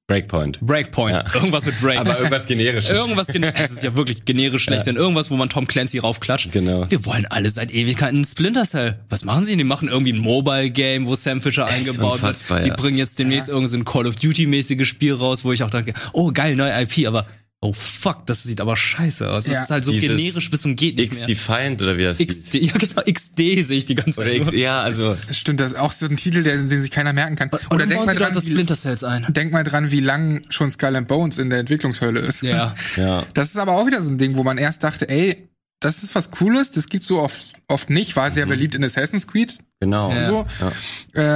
[0.09, 0.61] Breakpoint.
[0.61, 1.14] Breakpoint.
[1.14, 1.25] Ja.
[1.35, 1.98] Irgendwas mit Break.
[1.98, 2.90] Aber irgendwas generisches.
[2.90, 3.70] irgendwas generisches.
[3.70, 4.92] Es ist ja wirklich generisch schlecht, ja.
[4.92, 6.53] denn irgendwas, wo man Tom Clancy raufklatscht.
[6.53, 6.90] Genau.
[6.90, 8.98] Wir wollen alle seit Ewigkeiten Splinter Cell.
[9.09, 9.57] Was machen sie?
[9.57, 12.44] Die machen irgendwie ein Mobile Game, wo Sam Fisher Echt eingebaut wird.
[12.64, 12.75] Die ja.
[12.75, 13.55] bringen jetzt demnächst ja.
[13.55, 16.83] irgendein so Call of Duty mäßiges Spiel raus, wo ich auch denke, oh geil, neue
[16.83, 17.27] IP, aber
[17.62, 19.44] oh fuck, das sieht aber scheiße aus.
[19.44, 19.62] Das ja.
[19.62, 22.72] ist halt so Dieses generisch bis zum geht nicht X-Defiant oder wie das XD, Ja
[22.77, 24.35] genau, XD sehe ich die ganze Zeit.
[24.35, 25.16] X, ja, also.
[25.31, 27.48] Stimmt, das ist auch so ein Titel, den, den sich keiner merken kann.
[27.51, 29.27] Oder, oder denk mal dran, das Splinter Cells ein.
[29.29, 32.42] Denk mal dran, wie lang schon Skull and Bones in der Entwicklungshölle ist.
[32.42, 32.75] Ja.
[32.96, 33.25] ja.
[33.35, 35.48] Das ist aber auch wieder so ein Ding, wo man erst dachte, ey,
[35.79, 38.51] das ist was Cooles, das gibt's so oft, oft nicht, war sehr mhm.
[38.51, 39.59] beliebt in Assassin's Creed.
[39.81, 40.12] Genau.
[40.12, 40.25] Ja.
[40.25, 40.46] So.
[40.61, 40.72] Ja.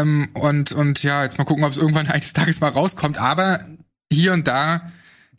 [0.00, 3.64] Ähm, und, und ja, jetzt mal gucken, ob es irgendwann eines Tages mal rauskommt, aber
[4.12, 4.92] hier und da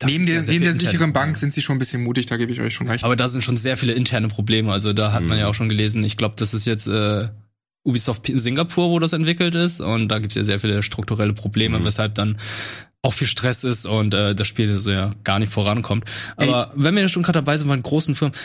[0.05, 2.61] neben der, neben der sicheren Bank sind sie schon ein bisschen mutig, da gebe ich
[2.61, 3.03] euch schon recht.
[3.03, 4.71] Aber da sind schon sehr viele interne Probleme.
[4.71, 5.29] Also da hat mhm.
[5.29, 7.29] man ja auch schon gelesen, ich glaube, das ist jetzt äh,
[7.83, 9.79] Ubisoft Singapur, wo das entwickelt ist.
[9.79, 11.85] Und da gibt es ja sehr viele strukturelle Probleme, mhm.
[11.85, 12.37] weshalb dann
[13.01, 16.05] auch viel Stress ist und äh, das Spiel so ja gar nicht vorankommt.
[16.35, 16.83] Aber Ey.
[16.83, 18.35] wenn wir schon gerade dabei sind bei großen Firmen,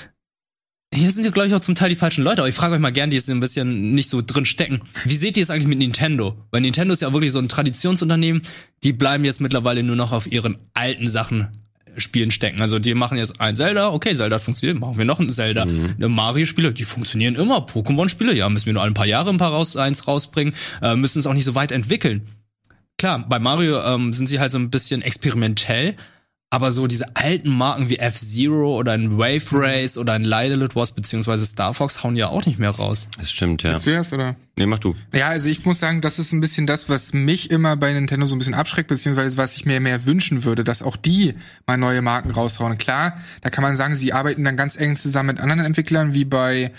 [0.95, 2.81] hier sind ja, glaube ich, auch zum Teil die falschen Leute, aber ich frage euch
[2.81, 4.83] mal gern, die jetzt ein bisschen nicht so drin stecken.
[5.05, 6.37] Wie seht ihr es eigentlich mit Nintendo?
[6.51, 8.43] Weil Nintendo ist ja wirklich so ein Traditionsunternehmen,
[8.85, 11.49] die bleiben jetzt mittlerweile nur noch auf ihren alten Sachen
[11.97, 12.61] Spielen stecken.
[12.61, 15.67] Also die machen jetzt ein Zelda, okay, Zelda hat funktioniert, machen wir noch ein Zelda.
[15.67, 15.97] Mhm.
[15.99, 17.67] Mario-Spiele, die funktionieren immer.
[17.67, 21.19] Pokémon-Spiele, ja, müssen wir nur ein paar Jahre ein paar raus, eins rausbringen, äh, müssen
[21.19, 22.29] es auch nicht so weit entwickeln.
[22.99, 25.97] Klar, bei Mario ähm, sind sie halt so ein bisschen experimentell,
[26.53, 30.93] aber so diese alten Marken wie F-Zero oder ein Wave Race oder ein Lidl Wars
[30.93, 33.09] beziehungsweise Star Fox hauen ja auch nicht mehr raus.
[33.19, 33.79] Das stimmt, ja.
[33.79, 34.37] Zuerst, oder?
[34.59, 34.95] Nee, mach du.
[35.15, 38.27] Ja, also ich muss sagen, das ist ein bisschen das, was mich immer bei Nintendo
[38.27, 41.33] so ein bisschen abschreckt, beziehungsweise was ich mir mehr wünschen würde, dass auch die
[41.67, 42.77] mal neue Marken raushauen.
[42.77, 46.27] Klar, da kann man sagen, sie arbeiten dann ganz eng zusammen mit anderen Entwicklern, wie
[46.27, 46.71] bei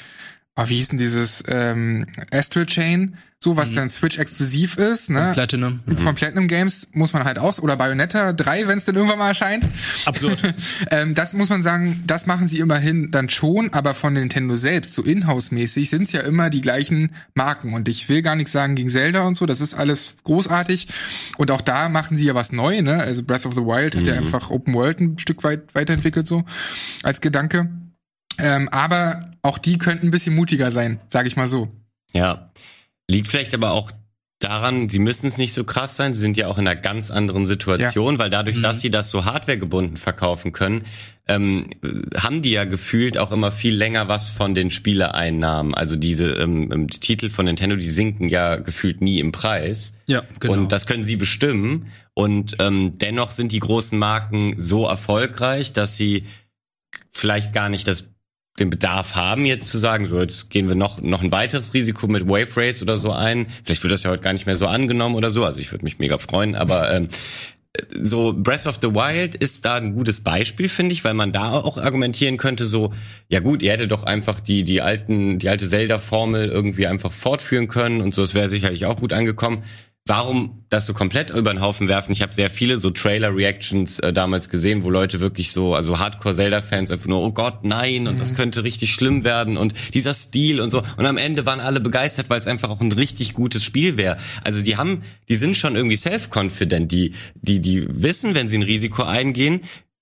[0.56, 3.76] oh, wie hieß denn dieses ähm, Astral Chain, so was mhm.
[3.76, 5.26] dann Switch exklusiv ist, ne?
[5.26, 5.80] Von Platinum.
[5.86, 5.98] Mhm.
[5.98, 9.30] Von Platinum Games muss man halt aus oder Bayonetta 3, wenn es dann irgendwann mal
[9.30, 9.68] erscheint.
[10.06, 10.38] Absurd.
[10.92, 14.94] ähm, das muss man sagen, das machen sie immerhin dann schon, aber von Nintendo selbst,
[14.94, 17.74] so Inhouse-mäßig, sind es ja immer die gleichen Marken.
[17.74, 20.88] Und ich will gar nichts sagen gegen Zelda und so, das ist alles großartig.
[21.38, 23.00] Und auch da machen sie ja was neu, ne?
[23.00, 24.28] Also Breath of the Wild hat ja mhm.
[24.28, 26.46] einfach Open World ein Stück weit weiterentwickelt, so
[27.02, 27.70] als Gedanke.
[28.40, 31.72] Ähm, aber auch die könnten ein bisschen mutiger sein, sage ich mal so.
[32.14, 32.52] Ja,
[33.08, 33.92] liegt vielleicht aber auch
[34.40, 37.12] daran, sie müssen es nicht so krass sein, sie sind ja auch in einer ganz
[37.12, 38.20] anderen Situation, ja.
[38.20, 38.64] weil dadurch, mhm.
[38.64, 40.84] dass sie das so hardwaregebunden verkaufen können,
[41.28, 41.70] ähm,
[42.18, 45.74] haben die ja gefühlt auch immer viel länger was von den Spieleeinnahmen.
[45.74, 49.94] Also diese ähm, ähm die Titel von Nintendo, die sinken ja gefühlt nie im Preis.
[50.08, 50.54] Ja, genau.
[50.54, 51.88] Und das können sie bestimmen.
[52.14, 56.26] Und ähm, dennoch sind die großen Marken so erfolgreich, dass sie
[57.10, 58.13] vielleicht gar nicht das
[58.60, 62.08] den Bedarf haben, jetzt zu sagen, so jetzt gehen wir noch noch ein weiteres Risiko
[62.08, 63.48] mit Wave Race oder so ein.
[63.64, 65.44] Vielleicht wird das ja heute gar nicht mehr so angenommen oder so.
[65.44, 67.08] Also ich würde mich mega freuen, aber ähm,
[68.00, 71.54] so Breath of the Wild ist da ein gutes Beispiel, finde ich, weil man da
[71.54, 72.94] auch argumentieren könnte, so
[73.28, 77.12] ja gut, ihr hättet doch einfach die die alten die alte Zelda Formel irgendwie einfach
[77.12, 79.64] fortführen können und so, es wäre sicherlich auch gut angekommen
[80.06, 82.12] warum das so komplett über den Haufen werfen.
[82.12, 86.92] Ich habe sehr viele so Trailer-Reactions äh, damals gesehen, wo Leute wirklich so, also Hardcore-Zelda-Fans
[86.92, 88.20] einfach nur, oh Gott, nein, und mhm.
[88.20, 90.84] das könnte richtig schlimm werden und dieser Stil und so.
[90.98, 94.18] Und am Ende waren alle begeistert, weil es einfach auch ein richtig gutes Spiel wäre.
[94.44, 98.64] Also die haben, die sind schon irgendwie self-confident, die, die, die wissen, wenn sie ein
[98.64, 99.62] Risiko eingehen,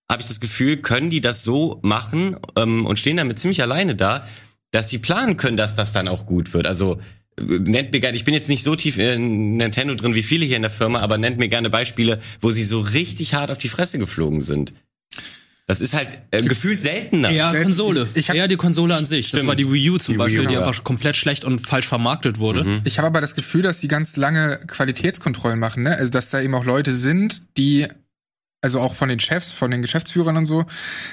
[0.09, 3.95] habe ich das Gefühl, können die das so machen ähm, und stehen damit ziemlich alleine
[3.95, 4.25] da,
[4.71, 6.65] dass sie planen können, dass das dann auch gut wird.
[6.65, 6.99] Also
[7.39, 10.57] nennt mir gerne, ich bin jetzt nicht so tief in Nintendo drin wie viele hier
[10.57, 13.69] in der Firma, aber nennt mir gerne Beispiele, wo sie so richtig hart auf die
[13.69, 14.73] Fresse geflogen sind.
[15.67, 17.29] Das ist halt äh, gefühlt seltener.
[17.29, 18.05] Ja, Konsole.
[18.13, 19.27] Ich, ich hab, Eher die Konsole an sich.
[19.27, 19.43] Stimmt.
[19.43, 20.67] Das war die Wii U zum die Beispiel, U, die ja.
[20.67, 22.65] einfach komplett schlecht und falsch vermarktet wurde.
[22.65, 22.81] Mhm.
[22.83, 25.95] Ich habe aber das Gefühl, dass sie ganz lange Qualitätskontrollen machen, ne?
[25.95, 27.87] Also dass da eben auch Leute sind, die
[28.61, 30.65] also auch von den Chefs, von den Geschäftsführern und so,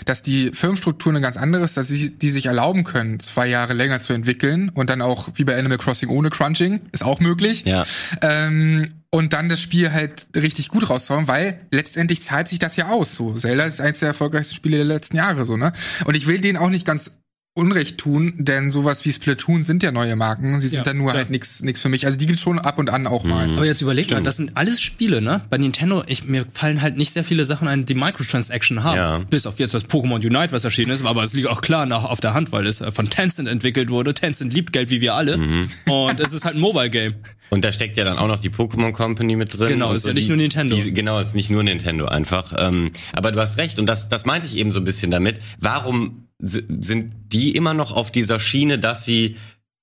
[0.05, 3.73] dass die Firmenstruktur eine ganz andere ist, dass sie die sich erlauben können, zwei Jahre
[3.73, 7.65] länger zu entwickeln und dann auch wie bei Animal Crossing ohne Crunching, ist auch möglich.
[7.65, 7.87] Ja.
[8.23, 12.89] Ähm, und dann das Spiel halt richtig gut raushauen, weil letztendlich zahlt sich das ja
[12.89, 13.15] aus.
[13.15, 15.73] So, Zelda ist eins der erfolgreichsten Spiele der letzten Jahre, so, ne?
[16.05, 17.17] Und ich will denen auch nicht ganz
[17.59, 20.61] Unrecht tun, denn sowas wie Splatoon sind ja neue Marken.
[20.61, 21.19] Sie sind ja, dann nur klar.
[21.19, 22.07] halt nix nix für mich.
[22.07, 23.49] Also die gibt's schon ab und an auch mal.
[23.49, 23.57] Mhm.
[23.57, 25.43] Aber jetzt überleg mal, das sind alles Spiele, ne?
[25.51, 28.97] Bei Nintendo, ich, mir fallen halt nicht sehr viele Sachen ein, die Microtransaction haben.
[28.97, 29.19] Ja.
[29.19, 32.05] Bis auf jetzt das Pokémon Unite, was erschienen ist, aber es liegt auch klar nach,
[32.05, 34.15] auf der Hand, weil es von Tencent entwickelt wurde.
[34.15, 35.37] Tencent liebt Geld wie wir alle.
[35.37, 35.69] Mhm.
[35.91, 37.15] Und es ist halt ein Mobile Game.
[37.51, 39.69] Und da steckt ja dann auch noch die Pokémon Company mit drin.
[39.69, 40.77] Genau, ist so ja nicht die, nur Nintendo.
[40.77, 42.55] Die, genau, ist nicht nur Nintendo einfach.
[42.57, 45.41] Ähm, aber du hast recht und das, das meinte ich eben so ein bisschen damit.
[45.59, 49.37] Warum sind die immer noch auf dieser Schiene, dass sie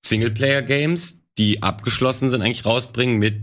[0.06, 3.36] Singleplayer-Games, die abgeschlossen sind, eigentlich rausbringen mit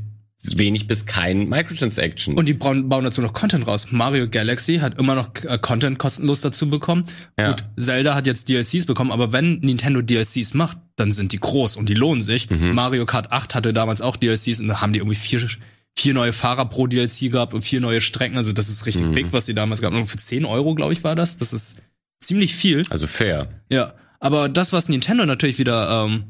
[0.45, 2.37] wenig bis kein Microtransaction.
[2.37, 3.89] Und die bauen, bauen dazu noch Content raus.
[3.93, 7.07] Mario Galaxy hat immer noch äh, Content kostenlos dazu bekommen.
[7.39, 7.51] Ja.
[7.51, 11.77] Gut, Zelda hat jetzt DLCs bekommen, aber wenn Nintendo DLCs macht, dann sind die groß
[11.77, 12.51] und die lohnen sich.
[12.51, 12.75] Mhm.
[12.75, 15.47] Mario Kart 8 hatte damals auch DLCs und da haben die irgendwie vier,
[15.95, 18.37] vier neue Fahrer pro DLC gehabt und vier neue Strecken.
[18.37, 19.15] Also das ist richtig mhm.
[19.15, 20.03] big, was sie damals gehabt haben.
[20.03, 21.39] Und für 10 Euro, glaube ich, war das.
[21.39, 21.81] Das ist
[22.23, 22.83] ziemlich viel.
[22.91, 23.49] Also fair.
[23.71, 23.95] Ja.
[24.21, 26.25] Aber das, was Nintendo natürlich wieder ähm,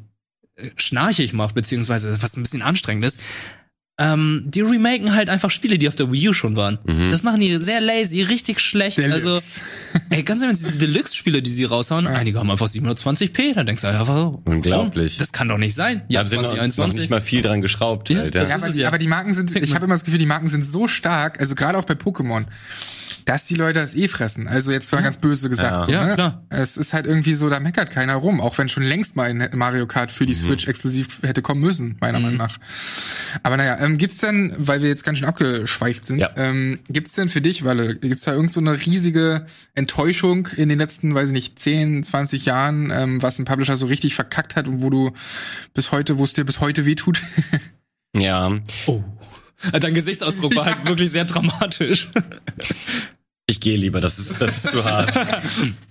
[0.77, 3.19] schnarchig macht, beziehungsweise was ein bisschen anstrengend ist,
[3.99, 6.79] ähm, die remaken halt einfach Spiele, die auf der Wii U schon waren.
[6.85, 7.11] Mhm.
[7.11, 8.97] Das machen die sehr lazy, richtig schlecht.
[8.97, 9.31] Deluxe.
[9.31, 9.39] Also,
[10.11, 12.13] ey, ganz ehrlich, diese Deluxe-Spiele, die sie raushauen, ja.
[12.13, 15.19] einige haben einfach 720p, da denkst du einfach so, unglaublich.
[15.19, 16.03] Das kann doch nicht sein.
[16.09, 18.09] Ja, da sind noch, noch nicht mal viel dran geschraubt.
[18.09, 18.49] Ja, Alter.
[18.49, 18.89] ja, aber, ja.
[18.89, 21.55] aber die Marken sind, ich habe immer das Gefühl, die Marken sind so stark, also
[21.55, 22.47] gerade auch bei Pokémon,
[23.25, 24.49] dass die Leute das eh fressen.
[24.49, 25.73] Also jetzt mal ganz böse gesagt.
[25.73, 26.15] Ja, so, ja ne?
[26.15, 26.43] klar.
[26.51, 29.47] Es ist halt irgendwie so, da meckert keiner rum, auch wenn schon längst mal in
[29.59, 30.39] Mario Kart für die mhm.
[30.39, 32.25] Switch exklusiv hätte kommen müssen, meiner mhm.
[32.25, 32.59] Meinung nach.
[33.43, 36.31] Aber naja, ähm, gibt's denn, weil wir jetzt ganz schön abgeschweift sind, ja.
[36.37, 40.79] ähm, gibt's denn für dich, Walle, gibt's da irgend so eine riesige Enttäuschung in den
[40.79, 44.69] letzten, weiß ich nicht, 10, 20 Jahren, ähm, was ein Publisher so richtig verkackt hat
[44.69, 45.13] und wo du
[45.75, 47.23] bis heute, wo es dir bis heute wehtut?
[48.17, 48.59] ja.
[48.87, 49.03] Oh.
[49.81, 52.09] Dein Gesichtsausdruck war halt wirklich sehr dramatisch.
[53.47, 55.15] Ich gehe lieber, das ist, das ist zu hart.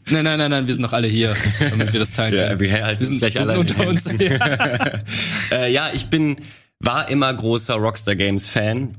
[0.10, 2.52] nein, nein, nein, nein, wir sind doch alle hier, damit wir das teilen können.
[2.52, 4.06] Ja, wir, halten wir sind gleich alle unter uns.
[5.52, 6.38] äh, ja, ich bin,
[6.80, 8.98] war immer großer Rockstar Games Fan.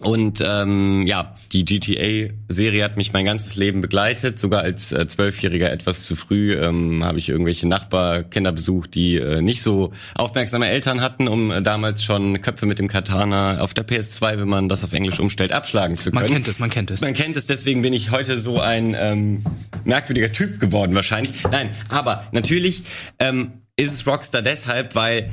[0.00, 4.38] Und ähm, ja, die GTA-Serie hat mich mein ganzes Leben begleitet.
[4.38, 9.40] Sogar als äh, Zwölfjähriger etwas zu früh ähm, habe ich irgendwelche Nachbarkinder besucht, die äh,
[9.40, 13.88] nicht so aufmerksame Eltern hatten, um äh, damals schon Köpfe mit dem Katana auf der
[13.88, 16.24] PS2, wenn man das auf Englisch umstellt, abschlagen zu können.
[16.24, 17.00] Man kennt es, man kennt es.
[17.00, 19.44] Man kennt es, deswegen bin ich heute so ein ähm,
[19.84, 21.44] merkwürdiger Typ geworden wahrscheinlich.
[21.50, 22.82] Nein, aber natürlich
[23.18, 25.30] ähm, ist es Rockstar deshalb, weil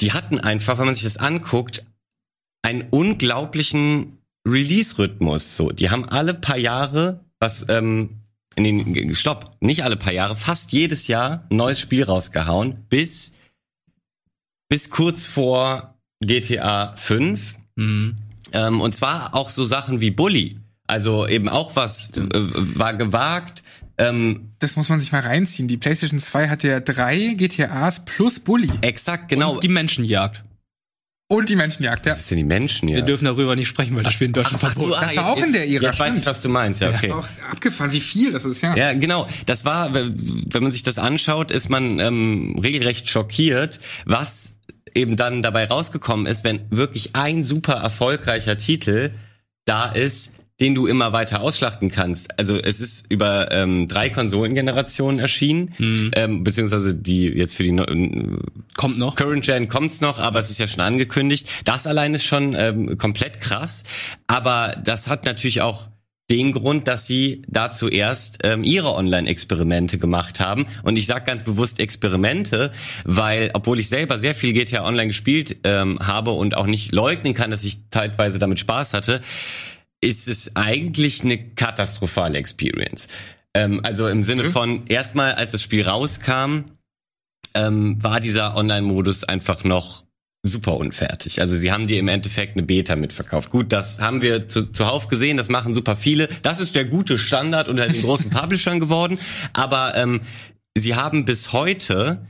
[0.00, 1.84] die hatten einfach, wenn man sich das anguckt,
[2.62, 5.56] einen unglaublichen Release-Rhythmus.
[5.56, 8.20] So, die haben alle paar Jahre was ähm,
[8.54, 13.32] in den Stopp, nicht alle paar Jahre, fast jedes Jahr ein neues Spiel rausgehauen, bis
[14.68, 17.56] bis kurz vor GTA 5.
[17.76, 18.16] Mhm.
[18.52, 20.58] Ähm, und zwar auch so Sachen wie Bully.
[20.86, 23.64] Also eben auch was äh, war gewagt.
[23.98, 25.68] Ähm, das muss man sich mal reinziehen.
[25.68, 28.70] Die PlayStation 2 hatte ja drei GTAs plus Bully.
[28.82, 29.54] Exakt, genau.
[29.54, 30.44] Und die Menschenjagd.
[31.32, 32.12] Und die Menschenjagd, ja.
[32.12, 32.96] Was ist denn die Menschenjagd?
[32.98, 35.00] Wir dürfen darüber nicht sprechen, weil das Spiel in Deutschland verboten ist.
[35.00, 35.84] Das war auch in der Ära.
[35.84, 37.08] Jetzt weiß ich, was du meinst, ja, okay.
[37.08, 38.76] Ja, das ist auch abgefahren, wie viel das ist, ja.
[38.76, 39.26] Ja, genau.
[39.46, 44.52] Das war, wenn man sich das anschaut, ist man ähm, regelrecht schockiert, was
[44.94, 49.12] eben dann dabei rausgekommen ist, wenn wirklich ein super erfolgreicher Titel
[49.64, 52.38] da ist, den du immer weiter ausschlachten kannst.
[52.38, 56.12] Also es ist über ähm, drei Konsolengenerationen erschienen, mhm.
[56.14, 58.38] ähm, beziehungsweise die jetzt für die äh,
[58.76, 59.16] kommt noch.
[59.16, 61.48] Current Gen kommt's noch, aber es ist ja schon angekündigt.
[61.64, 63.82] Das allein ist schon ähm, komplett krass,
[64.28, 65.88] aber das hat natürlich auch
[66.30, 70.66] den Grund, dass sie da zuerst ähm, ihre Online-Experimente gemacht haben.
[70.84, 72.70] Und ich sage ganz bewusst Experimente,
[73.04, 77.34] weil, obwohl ich selber sehr viel GTA Online gespielt ähm, habe und auch nicht leugnen
[77.34, 79.20] kann, dass ich teilweise damit Spaß hatte,
[80.02, 83.08] ist es eigentlich eine katastrophale Experience.
[83.54, 84.52] Ähm, also im Sinne mhm.
[84.52, 86.64] von, erstmal als das Spiel rauskam,
[87.54, 90.04] ähm, war dieser Online-Modus einfach noch
[90.42, 91.40] super unfertig.
[91.40, 93.50] Also sie haben dir im Endeffekt eine Beta mitverkauft.
[93.50, 96.28] Gut, das haben wir zu, zuhauf gesehen, das machen super viele.
[96.42, 99.18] Das ist der gute Standard unter den großen Publishern geworden.
[99.52, 100.22] Aber ähm,
[100.76, 102.26] sie haben bis heute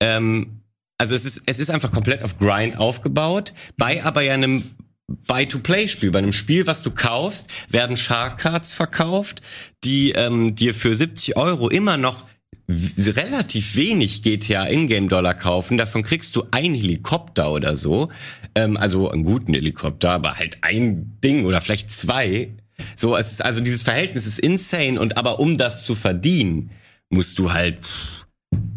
[0.00, 0.60] ähm,
[0.98, 4.64] also es ist, es ist einfach komplett auf Grind aufgebaut, bei aber ja einem
[5.08, 6.10] Buy-to-Play-Spiel.
[6.10, 9.42] Bei einem Spiel, was du kaufst, werden Shark Cards verkauft,
[9.84, 12.24] die ähm, dir für 70 Euro immer noch
[12.68, 15.78] relativ wenig GTA Ingame-Dollar kaufen.
[15.78, 18.10] Davon kriegst du ein Helikopter oder so.
[18.54, 22.50] Ähm, also einen guten Helikopter, aber halt ein Ding oder vielleicht zwei.
[22.94, 26.70] So, es ist, also dieses Verhältnis ist insane und aber um das zu verdienen,
[27.08, 27.78] musst du halt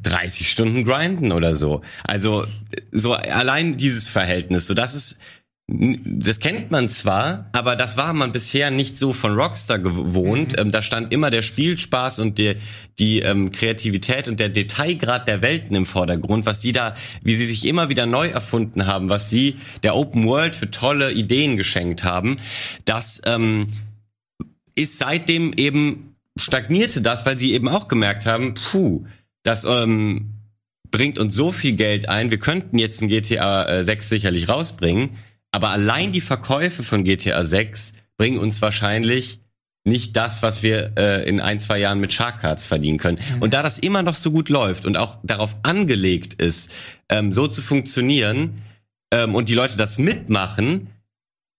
[0.04, 1.82] 30 Stunden grinden oder so.
[2.04, 2.48] Also
[2.92, 5.20] so allein dieses Verhältnis, so das ist
[5.74, 10.54] das kennt man zwar, aber das war man bisher nicht so von Rockstar gewohnt.
[10.54, 10.60] Mhm.
[10.60, 12.56] Ähm, da stand immer der Spielspaß und die,
[13.00, 17.46] die ähm, Kreativität und der Detailgrad der Welten im Vordergrund, was sie da, wie sie
[17.46, 22.04] sich immer wieder neu erfunden haben, was sie der Open World für tolle Ideen geschenkt
[22.04, 22.38] haben.
[22.84, 23.68] Das ähm,
[24.76, 29.06] ist seitdem eben stagnierte das, weil sie eben auch gemerkt haben, puh,
[29.44, 30.32] das ähm,
[30.92, 35.12] bringt uns so viel Geld ein, wir könnten jetzt ein GTA äh, 6 sicherlich rausbringen
[35.52, 39.40] aber allein die Verkäufe von GTA 6 bringen uns wahrscheinlich
[39.84, 43.18] nicht das, was wir äh, in ein, zwei Jahren mit Shark Cards verdienen können.
[43.36, 43.42] Mhm.
[43.42, 46.72] Und da das immer noch so gut läuft und auch darauf angelegt ist,
[47.10, 48.62] ähm, so zu funktionieren
[49.12, 50.88] ähm, und die Leute das mitmachen,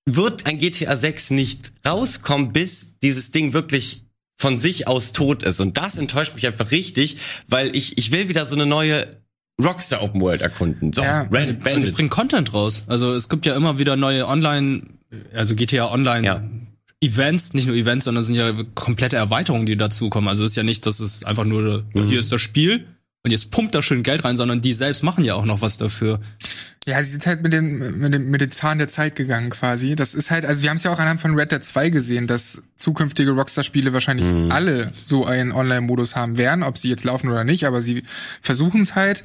[0.07, 4.05] wird ein GTA 6 nicht rauskommen, bis dieses Ding wirklich
[4.39, 5.61] von sich aus tot ist.
[5.61, 7.17] Und das enttäuscht mich einfach richtig,
[7.49, 9.22] weil ich, ich will wieder so eine neue
[9.63, 10.93] Rockstar Open World erkunden.
[10.93, 11.91] So, ja, Red Bandit.
[11.91, 12.85] Und bringen Content raus.
[12.87, 14.83] Also es gibt ja immer wieder neue Online,
[15.35, 16.43] also GTA Online ja.
[17.01, 20.29] Events, nicht nur Events, sondern es sind ja komplette Erweiterungen, die dazukommen.
[20.29, 22.07] Also es ist ja nicht, dass es einfach nur, mhm.
[22.07, 22.87] hier ist das Spiel
[23.25, 25.77] und jetzt pumpt da schön Geld rein, sondern die selbst machen ja auch noch was
[25.77, 26.21] dafür.
[26.87, 29.95] Ja, sie sind halt mit dem, mit dem, mit dem Zahn der Zeit gegangen quasi.
[29.95, 32.27] Das ist halt, also wir haben es ja auch anhand von Red Dead 2 gesehen,
[32.27, 34.51] dass zukünftige Rockstar-Spiele wahrscheinlich mhm.
[34.51, 38.03] alle so einen Online-Modus haben werden, ob sie jetzt laufen oder nicht, aber sie
[38.41, 39.23] versuchen es halt.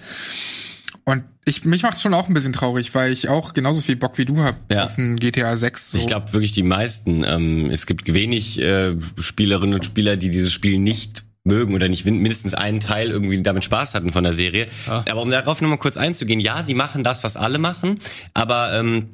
[1.03, 4.19] Und ich, mich macht schon auch ein bisschen traurig, weil ich auch genauso viel Bock
[4.19, 4.83] wie du hab ja.
[4.83, 5.91] auf ein GTA 6.
[5.91, 5.97] So.
[5.97, 7.23] Ich glaube wirklich die meisten.
[7.23, 12.05] Ähm, es gibt wenig äh, Spielerinnen und Spieler, die dieses Spiel nicht mögen oder nicht
[12.05, 14.67] mindestens einen Teil irgendwie damit Spaß hatten von der Serie.
[14.86, 15.03] Ja.
[15.10, 17.99] Aber um darauf nochmal kurz einzugehen, ja, sie machen das, was alle machen,
[18.33, 19.10] aber ähm,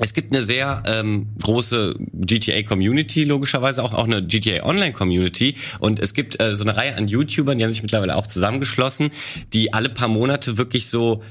[0.00, 5.56] es gibt eine sehr ähm, große GTA-Community, logischerweise auch, auch eine GTA Online-Community.
[5.80, 9.10] Und es gibt äh, so eine Reihe an YouTubern, die haben sich mittlerweile auch zusammengeschlossen,
[9.52, 11.22] die alle paar Monate wirklich so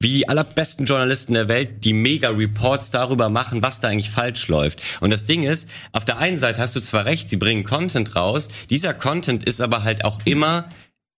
[0.00, 4.80] wie die allerbesten Journalisten der Welt die Mega-Reports darüber machen, was da eigentlich falsch läuft.
[5.00, 8.14] Und das Ding ist, auf der einen Seite hast du zwar recht, sie bringen Content
[8.14, 10.68] raus, dieser Content ist aber halt auch immer,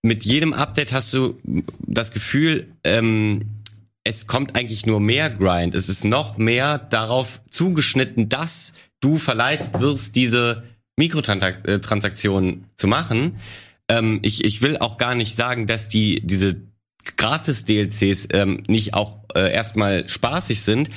[0.03, 1.39] mit jedem Update hast du
[1.81, 3.61] das Gefühl, ähm,
[4.03, 5.75] es kommt eigentlich nur mehr Grind.
[5.75, 10.63] Es ist noch mehr darauf zugeschnitten, dass du verleitet wirst, diese
[10.97, 13.37] Mikrotransaktionen zu machen.
[13.89, 16.57] Ähm, ich, ich will auch gar nicht sagen, dass die diese
[17.17, 20.91] Gratis-DLCs ähm, nicht auch äh, erstmal spaßig sind,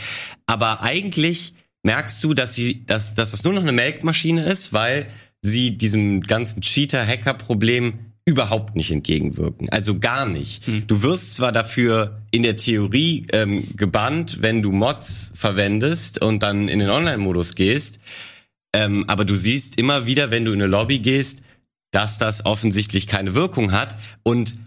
[0.45, 5.07] aber eigentlich merkst du, dass sie, dass, dass das nur noch eine Melkmaschine ist, weil
[5.41, 9.67] sie diesem ganzen Cheater-Hacker-Problem überhaupt nicht entgegenwirken.
[9.69, 10.65] Also gar nicht.
[10.65, 10.87] Hm.
[10.87, 16.69] Du wirst zwar dafür in der Theorie ähm, gebannt, wenn du Mods verwendest und dann
[16.69, 17.99] in den Online-Modus gehst,
[18.73, 21.41] ähm, aber du siehst immer wieder, wenn du in eine Lobby gehst,
[21.91, 23.97] dass das offensichtlich keine Wirkung hat.
[24.23, 24.57] Und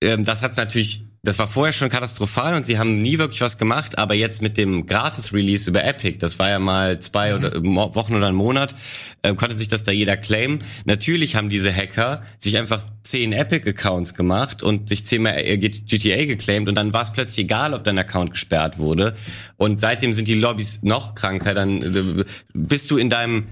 [0.00, 3.58] ähm, das hat natürlich, das war vorher schon katastrophal und sie haben nie wirklich was
[3.58, 7.76] gemacht, aber jetzt mit dem Gratis-Release über Epic, das war ja mal zwei mhm.
[7.76, 8.76] oder, Wochen oder einen Monat,
[9.22, 10.62] äh, konnte sich das da jeder claimen.
[10.84, 16.68] Natürlich haben diese Hacker sich einfach zehn Epic-Accounts gemacht und sich zehnmal äh, GTA geclaimed
[16.68, 19.16] und dann war es plötzlich egal, ob dein Account gesperrt wurde.
[19.56, 22.24] Und seitdem sind die Lobbys noch kranker, dann äh,
[22.54, 23.46] bist du in deinem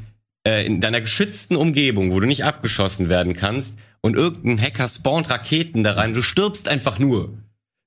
[0.46, 3.76] äh, in deiner geschützten Umgebung, wo du nicht abgeschossen werden kannst,
[4.06, 7.36] und irgendein Hacker spawnt Raketen da rein, du stirbst einfach nur.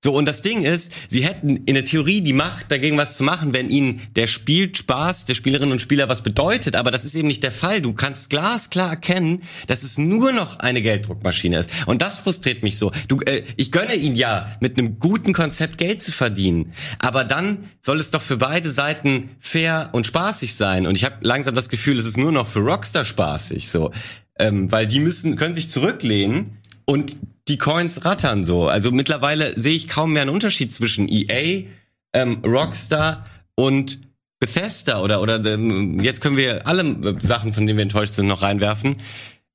[0.02, 3.24] So, und das Ding ist, sie hätten in der Theorie die Macht, dagegen was zu
[3.26, 6.78] machen, wenn ihnen der Spielspaß der Spielerinnen und Spieler was bedeutet.
[6.78, 7.82] Aber das ist eben nicht der Fall.
[7.82, 11.86] Du kannst glasklar erkennen, dass es nur noch eine Gelddruckmaschine ist.
[11.86, 12.94] Und das frustriert mich so.
[13.10, 16.72] Du, äh, ich gönne ihnen ja, mit einem guten Konzept Geld zu verdienen.
[17.00, 20.88] Aber dann soll es doch für beide Seiten fair und spaßig sein.
[20.88, 23.68] Und ich habe langsam das Gefühl, es ist nur noch für Rockstar spaßig.
[23.68, 23.92] So,
[24.40, 27.18] ähm, weil die müssen können sich zurücklehnen und
[27.48, 28.68] die Coins rattern so.
[28.68, 31.66] Also mittlerweile sehe ich kaum mehr einen Unterschied zwischen EA,
[32.14, 33.26] ähm, Rockstar
[33.56, 34.00] und
[34.40, 38.42] Bethesda oder oder ähm, jetzt können wir alle Sachen, von denen wir enttäuscht sind, noch
[38.42, 38.98] reinwerfen.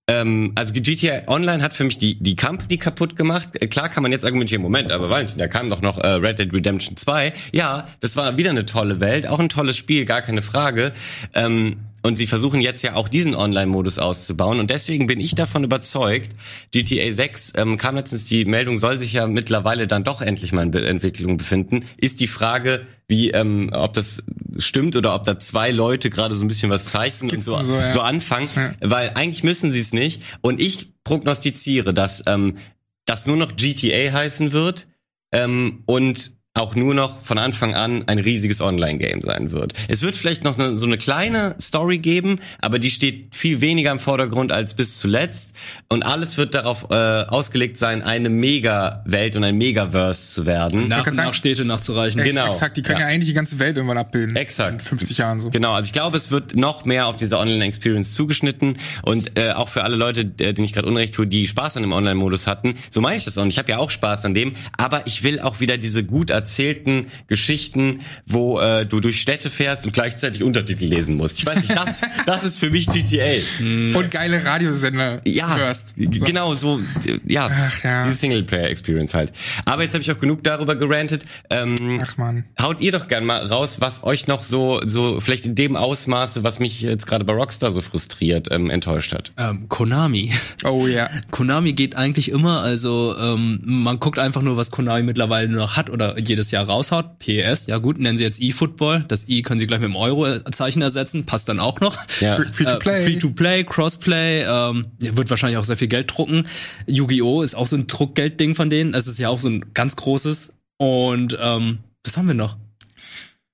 [0.07, 3.49] Ähm, also GTA Online hat für mich die die Company kaputt gemacht.
[3.55, 6.39] Äh, klar kann man jetzt argumentieren, Moment, aber Valentin, da kam doch noch äh, Red
[6.39, 7.33] Dead Redemption 2.
[7.53, 10.93] Ja, das war wieder eine tolle Welt, auch ein tolles Spiel, gar keine Frage.
[11.33, 14.61] Ähm, und sie versuchen jetzt ja auch diesen Online-Modus auszubauen.
[14.61, 16.33] Und deswegen bin ich davon überzeugt,
[16.71, 20.65] GTA 6 ähm, kam letztens die Meldung, soll sich ja mittlerweile dann doch endlich mal
[20.65, 21.87] in Be Entwicklung befinden.
[21.97, 24.23] Ist die Frage, wie, ähm, ob das
[24.59, 27.75] stimmt oder ob da zwei Leute gerade so ein bisschen was zeichnen und so, so,
[27.75, 27.91] ja.
[27.91, 28.51] so anfangen.
[28.55, 28.75] Ja.
[28.83, 30.21] Weil eigentlich müssen sie es nicht.
[30.43, 32.59] Und ich prognostiziere, dass ähm,
[33.07, 34.89] das nur noch GTA heißen wird.
[35.33, 39.75] Ähm, und auch nur noch von Anfang an ein riesiges Online-Game sein wird.
[39.89, 43.91] Es wird vielleicht noch eine, so eine kleine Story geben, aber die steht viel weniger
[43.91, 45.53] im Vordergrund als bis zuletzt.
[45.89, 50.87] Und alles wird darauf äh, ausgelegt sein, eine Mega-Welt und ein Megaverse zu werden.
[50.87, 52.23] Nach und nach Städte nachzureichen.
[52.23, 52.47] Genau.
[52.47, 53.09] Exakt, die können ja.
[53.09, 53.13] ja.
[53.13, 54.37] eigentlich die ganze Welt irgendwann abbilden.
[54.37, 54.75] Exakt.
[54.75, 55.51] In 50 Jahren so.
[55.51, 58.79] Genau, also ich glaube, es wird noch mehr auf diese Online-Experience zugeschnitten.
[59.03, 61.83] Und äh, auch für alle Leute, äh, denen ich gerade Unrecht tue, die Spaß an
[61.83, 63.43] dem Online-Modus hatten, so meine ich das auch.
[63.43, 66.31] Und ich habe ja auch Spaß an dem, aber ich will auch wieder diese gut
[66.45, 71.39] erzählten Geschichten, wo äh, du durch Städte fährst und gleichzeitig Untertitel lesen musst.
[71.39, 73.41] Ich weiß nicht, das, das ist für mich GTA.
[73.59, 73.97] Hm.
[73.97, 75.95] Und geile Radiosender ja, hörst.
[75.97, 76.25] So.
[76.25, 76.81] Genau, so,
[77.27, 78.05] ja, Ach, ja.
[78.05, 79.33] diese Singleplayer-Experience halt.
[79.65, 81.25] Aber jetzt habe ich auch genug darüber gerantet.
[81.49, 82.45] Ähm, Ach man.
[82.61, 86.45] Haut ihr doch gern mal raus, was euch noch so, so vielleicht in dem Ausmaße,
[86.45, 89.33] was mich jetzt gerade bei Rockstar so frustriert, ähm, enttäuscht hat.
[89.39, 90.33] Ähm, Konami.
[90.65, 91.09] Oh ja.
[91.31, 95.89] Konami geht eigentlich immer, also ähm, man guckt einfach nur, was Konami mittlerweile noch hat
[95.89, 97.19] oder jedes Jahr raushaut.
[97.21, 99.05] PES, ja gut, nennen sie jetzt eFootball.
[99.07, 101.97] Das i können sie gleich mit dem Euro-Zeichen ersetzen, passt dann auch noch.
[102.21, 102.37] Ja.
[102.53, 103.01] Free, to play.
[103.01, 106.47] Äh, free to play, Crossplay, ähm, wird wahrscheinlich auch sehr viel Geld drucken.
[106.87, 107.43] Yu-Gi-Oh!
[107.43, 108.93] ist auch so ein Druckgeldding von denen.
[108.93, 110.53] Das ist ja auch so ein ganz großes.
[110.77, 112.57] Und ähm, was haben wir noch?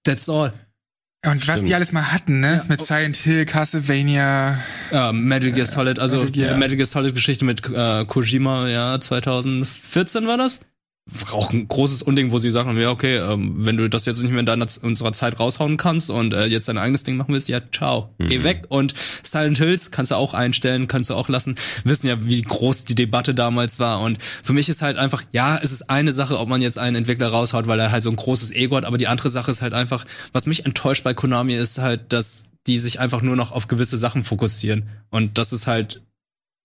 [0.05, 0.53] That's all.
[1.26, 2.62] Und was die alles mal hatten, ne?
[2.62, 2.64] Ja.
[2.66, 4.59] Mit Silent Hill, Castlevania.
[4.91, 6.47] Ja, Metal Gear Solid, also Metal Gear.
[6.47, 10.61] diese Metal Gear Solid Geschichte mit äh, Kojima, ja, 2014 war das?
[11.33, 14.31] Auch ein großes Unding, wo sie sagen, ja, okay, ähm, wenn du das jetzt nicht
[14.31, 17.49] mehr in deiner, unserer Zeit raushauen kannst und äh, jetzt dein eigenes Ding machen willst,
[17.49, 18.29] ja, ciao, mhm.
[18.29, 18.65] geh weg.
[18.69, 21.57] Und Silent Hills kannst du auch einstellen, kannst du auch lassen.
[21.85, 24.01] Wir wissen ja, wie groß die Debatte damals war.
[24.01, 26.97] Und für mich ist halt einfach, ja, es ist eine Sache, ob man jetzt einen
[26.97, 29.63] Entwickler raushaut, weil er halt so ein großes Ego hat, aber die andere Sache ist
[29.63, 33.53] halt einfach, was mich enttäuscht bei Konami ist halt, dass die sich einfach nur noch
[33.53, 34.89] auf gewisse Sachen fokussieren.
[35.11, 36.03] Und das ist halt,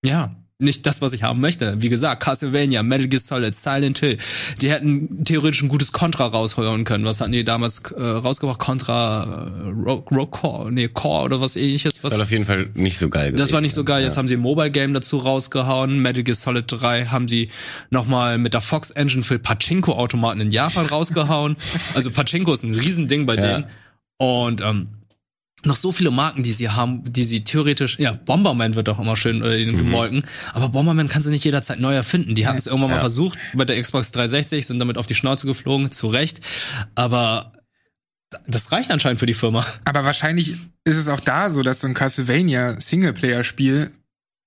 [0.06, 1.82] ja, nicht das, was ich haben möchte.
[1.82, 4.18] Wie gesagt, Castlevania, Metal Gear Solid, Silent Hill.
[4.62, 7.04] Die hätten theoretisch ein gutes Contra rausholen können.
[7.04, 8.58] Was hatten die damals äh, rausgebracht?
[8.58, 11.96] Contra äh, Rogue Core, nee, Core oder was ähnliches.
[11.96, 12.04] Was?
[12.04, 13.34] Das war auf jeden Fall nicht so geil.
[13.34, 14.00] Das war nicht so geil.
[14.00, 14.08] Ja.
[14.08, 16.00] Jetzt haben sie ein Mobile Game dazu rausgehauen.
[16.00, 17.50] Metal Gear Solid 3 haben sie
[17.90, 21.58] nochmal mit der Fox Engine für Pachinko-Automaten in Japan rausgehauen.
[21.94, 23.42] Also Pachinko ist ein Riesending bei ja.
[23.42, 23.66] denen.
[24.18, 24.88] Und ähm,
[25.66, 29.16] noch so viele Marken, die sie haben, die sie theoretisch, ja, Bomberman wird doch immer
[29.16, 29.78] schön äh, mhm.
[29.78, 32.36] gemolken, aber Bomberman kannst du nicht jederzeit neu erfinden.
[32.36, 32.96] Die hatten es irgendwann ja.
[32.96, 36.42] mal versucht bei der Xbox 360, sind damit auf die Schnauze geflogen, zu Recht,
[36.96, 37.54] aber
[38.48, 39.66] das reicht anscheinend für die Firma.
[39.86, 43.92] Aber wahrscheinlich ist es auch da so, dass so ein Castlevania Singleplayer-Spiel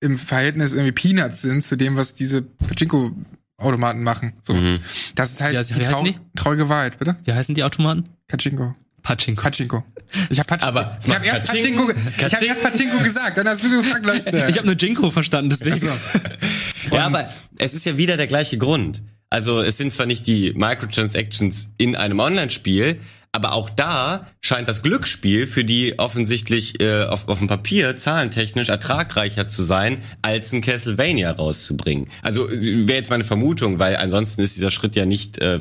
[0.00, 3.12] im Verhältnis irgendwie Peanuts sind zu dem, was diese Pachinko
[3.58, 4.34] Automaten machen.
[4.42, 4.54] So.
[4.54, 4.78] Mhm.
[5.16, 6.06] Das ist halt ja, die, trau
[6.36, 7.16] traurige Wahrheit, bitte?
[7.24, 8.08] Wie heißen die Automaten?
[8.28, 8.74] Pachinko.
[9.08, 9.42] Pachinko.
[9.42, 9.84] Pachinko.
[10.28, 10.66] Ich habe Pachinko.
[10.66, 14.46] Aber ich habe erst Pachinko, ich hab erst Pachinko gesagt, dann hast du gefragt, Leute.
[14.50, 15.76] Ich habe nur Jinko verstanden, deswegen.
[15.76, 15.88] So.
[16.94, 19.02] ja, aber es ist ja wieder der gleiche Grund.
[19.30, 23.00] Also es sind zwar nicht die Microtransactions in einem Online-Spiel,
[23.32, 28.68] aber auch da scheint das Glücksspiel für die offensichtlich äh, auf, auf dem Papier zahlentechnisch
[28.68, 32.08] ertragreicher zu sein, als ein Castlevania rauszubringen.
[32.20, 35.58] Also wäre jetzt meine Vermutung, weil ansonsten ist dieser Schritt ja nicht äh,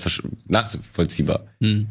[0.48, 1.46] nachvollziehbar.
[1.62, 1.88] Hm.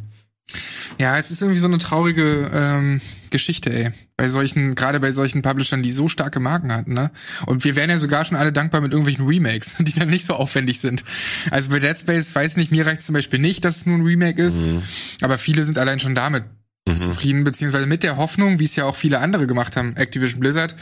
[1.00, 3.90] Ja, es ist irgendwie so eine traurige ähm, Geschichte, ey.
[4.16, 7.10] Bei solchen, gerade bei solchen Publishern, die so starke Marken hatten, ne?
[7.46, 10.34] Und wir wären ja sogar schon alle dankbar mit irgendwelchen Remakes, die dann nicht so
[10.34, 11.04] aufwendig sind.
[11.50, 14.02] Also bei Dead Space, weiß nicht, mir reicht zum Beispiel nicht, dass es nur ein
[14.02, 14.82] Remake ist, mhm.
[15.20, 16.44] aber viele sind allein schon damit
[16.86, 16.96] mhm.
[16.96, 20.76] zufrieden, beziehungsweise mit der Hoffnung, wie es ja auch viele andere gemacht haben, Activision Blizzard,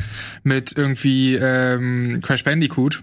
[0.45, 3.03] mit irgendwie ähm, Crash Bandicoot,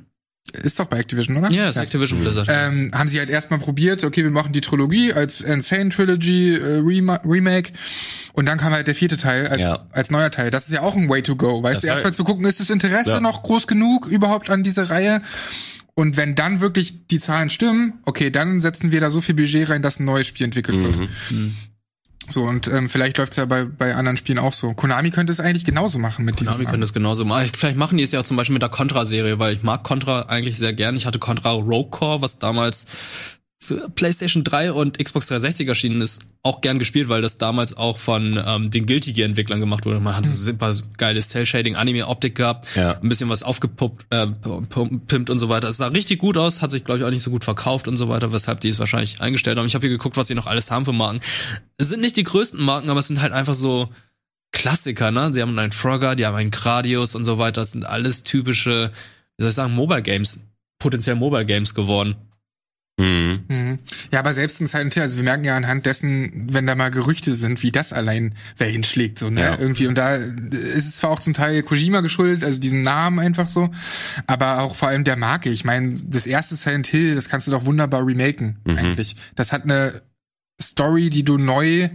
[0.51, 1.51] ist doch bei Activision, oder?
[1.51, 1.83] Ja, ist ja.
[1.83, 2.47] Activision Blizzard.
[2.51, 6.81] Ähm, haben sie halt erstmal probiert, okay, wir machen die Trilogie als Insane Trilogy äh,
[6.83, 7.73] Remake
[8.33, 9.85] und dann kam halt der vierte Teil als, ja.
[9.91, 10.51] als neuer Teil.
[10.51, 12.59] Das ist ja auch ein Way to go, weißt das du, erstmal zu gucken, ist
[12.59, 13.19] das Interesse ja.
[13.19, 15.21] noch groß genug überhaupt an dieser Reihe?
[15.93, 19.69] Und wenn dann wirklich die Zahlen stimmen, okay, dann setzen wir da so viel Budget
[19.69, 20.97] rein, dass ein neues Spiel entwickelt wird.
[21.29, 21.55] Mhm.
[22.31, 24.73] So, und ähm, vielleicht läuft's ja bei, bei anderen Spielen auch so.
[24.73, 27.51] Konami könnte es eigentlich genauso machen mit Konami könnte es genauso machen.
[27.55, 30.23] Vielleicht machen die es ja auch zum Beispiel mit der Contra-Serie, weil ich mag Contra
[30.23, 30.95] eigentlich sehr gern.
[30.95, 32.85] Ich hatte Contra Rogue Core, was damals
[33.63, 37.99] für PlayStation 3 und Xbox 360 erschienen ist, auch gern gespielt, weil das damals auch
[37.99, 39.99] von ähm, den Guilty Gear Entwicklern gemacht wurde.
[39.99, 42.99] Man hat so super geiles Cell Shading, Anime Optik gehabt, ja.
[42.99, 44.25] ein bisschen was aufgepumpt äh,
[45.07, 45.67] pimpt und so weiter.
[45.67, 47.97] Es sah richtig gut aus, hat sich glaube ich auch nicht so gut verkauft und
[47.97, 49.67] so weiter, weshalb die es wahrscheinlich eingestellt haben.
[49.67, 51.21] Ich habe hier geguckt, was sie noch alles haben für Marken.
[51.77, 53.89] Es sind nicht die größten Marken, aber es sind halt einfach so
[54.51, 55.31] Klassiker, ne?
[55.35, 57.61] Sie haben einen Frogger, die haben einen Gradius und so weiter.
[57.61, 58.91] Das sind alles typische,
[59.37, 60.47] wie soll ich sagen, Mobile Games,
[60.79, 62.15] potenziell Mobile Games geworden.
[63.01, 63.39] Mhm.
[63.47, 63.79] Mhm.
[64.11, 66.91] Ja, aber selbst in Silent Hill, also wir merken ja anhand dessen, wenn da mal
[66.91, 69.41] Gerüchte sind, wie das allein wer hinschlägt, so, ne?
[69.41, 69.57] Ja.
[69.57, 69.87] Irgendwie.
[69.87, 73.69] Und da ist es zwar auch zum Teil Kojima geschuldet, also diesen Namen einfach so,
[74.27, 75.49] aber auch vor allem der Marke.
[75.49, 78.77] Ich meine, das erste Silent Hill, das kannst du doch wunderbar remaken, mhm.
[78.77, 79.15] eigentlich.
[79.35, 80.03] Das hat eine
[80.61, 81.89] Story, die du neu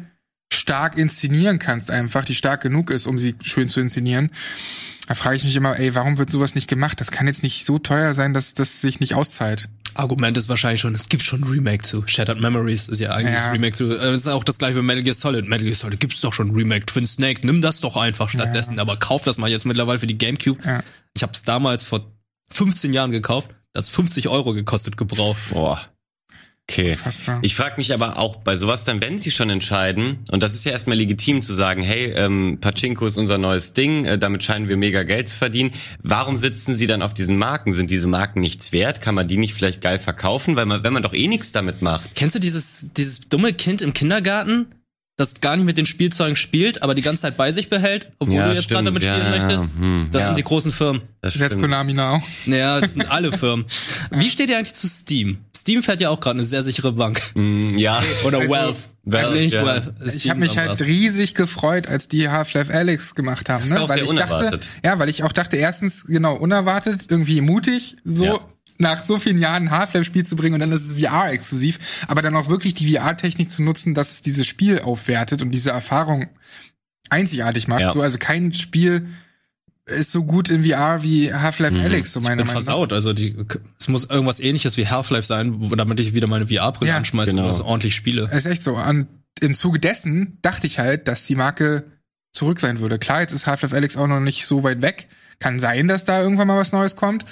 [0.53, 4.31] stark inszenieren kannst, einfach, die stark genug ist, um sie schön zu inszenieren.
[5.07, 7.01] Da frage ich mich immer, ey, warum wird sowas nicht gemacht?
[7.01, 9.69] Das kann jetzt nicht so teuer sein, dass das sich nicht auszahlt.
[9.99, 12.07] Argument ist wahrscheinlich schon, es gibt schon ein Remake zu.
[12.07, 13.45] Shattered Memories ist ja eigentlich ja.
[13.45, 13.91] das Remake zu.
[13.91, 15.49] Äh, das ist auch das gleiche wie Metal Gear Solid.
[15.49, 16.87] Metal Gear Solid gibt's doch schon ein Remake.
[16.87, 18.77] Twin Snakes, nimm das doch einfach stattdessen.
[18.77, 18.83] Ja.
[18.83, 20.63] Aber kauf das mal jetzt mittlerweile für die Gamecube.
[20.65, 20.83] Ja.
[21.15, 22.13] Ich habe es damals vor
[22.51, 23.51] 15 Jahren gekauft.
[23.73, 25.39] Das 50 Euro gekostet gebraucht.
[25.51, 25.81] Boah.
[26.69, 26.97] Okay.
[26.97, 27.39] Fassbar.
[27.43, 30.65] Ich frage mich aber auch bei sowas dann, wenn sie schon entscheiden, und das ist
[30.65, 34.69] ja erstmal legitim zu sagen, hey, ähm, Pachinko ist unser neues Ding, äh, damit scheinen
[34.69, 35.71] wir mega Geld zu verdienen.
[36.03, 37.73] Warum sitzen sie dann auf diesen Marken?
[37.73, 39.01] Sind diese Marken nichts wert?
[39.01, 40.57] Kann man die nicht vielleicht geil verkaufen?
[40.57, 42.17] Weil man, wenn man doch eh nichts damit macht.
[42.17, 44.67] Kennst du dieses, dieses dumme Kind im Kindergarten?
[45.17, 48.37] das gar nicht mit den Spielzeugen spielt, aber die ganze Zeit bei sich behält, obwohl
[48.37, 49.71] ja, du jetzt gerade damit spielen ja, möchtest.
[49.79, 50.29] Hm, das ja.
[50.29, 51.03] sind die großen Firmen.
[51.23, 52.23] Das ist jetzt Konami Now.
[52.45, 53.65] Ja, das sind alle Firmen.
[54.11, 55.39] Wie steht ihr eigentlich zu Steam?
[55.67, 57.21] Steam fährt ja auch gerade eine sehr sichere Bank.
[57.35, 58.01] Mm, ja.
[58.25, 58.77] Oder also, Valve.
[59.03, 59.67] Valve, also ich, ja.
[59.67, 63.89] Valve ich habe mich halt riesig gefreut, als die Half-Life Alex gemacht haben, das ne?
[63.89, 64.53] weil ich unerwartet.
[64.53, 68.39] dachte, ja, weil ich auch dachte, erstens genau unerwartet, irgendwie mutig, so ja.
[68.79, 72.37] nach so vielen Jahren ein Half-Life-Spiel zu bringen und dann ist es VR-exklusiv, aber dann
[72.37, 76.29] auch wirklich die VR-Technik zu nutzen, dass es dieses Spiel aufwertet und diese Erfahrung
[77.11, 77.81] einzigartig macht.
[77.81, 77.91] Ja.
[77.91, 79.09] So, also kein Spiel
[79.87, 81.81] ist so gut in VR wie Half-Life mhm.
[81.81, 82.53] Alex, so meiner Meinung nach.
[82.53, 82.93] versaut.
[82.93, 83.37] Also die,
[83.79, 87.31] es muss irgendwas ähnliches wie Half-Life sein, wo, damit ich wieder meine VR-Brille ja, anschmeiße
[87.31, 87.45] genau.
[87.45, 88.29] und das ordentlich spiele.
[88.33, 88.77] ist echt so.
[88.77, 89.07] Und
[89.41, 91.85] im Zuge dessen dachte ich halt, dass die Marke
[92.33, 92.99] zurück sein würde.
[92.99, 95.07] Klar, jetzt ist Half-Life Alex auch noch nicht so weit weg.
[95.39, 97.25] Kann sein, dass da irgendwann mal was Neues kommt.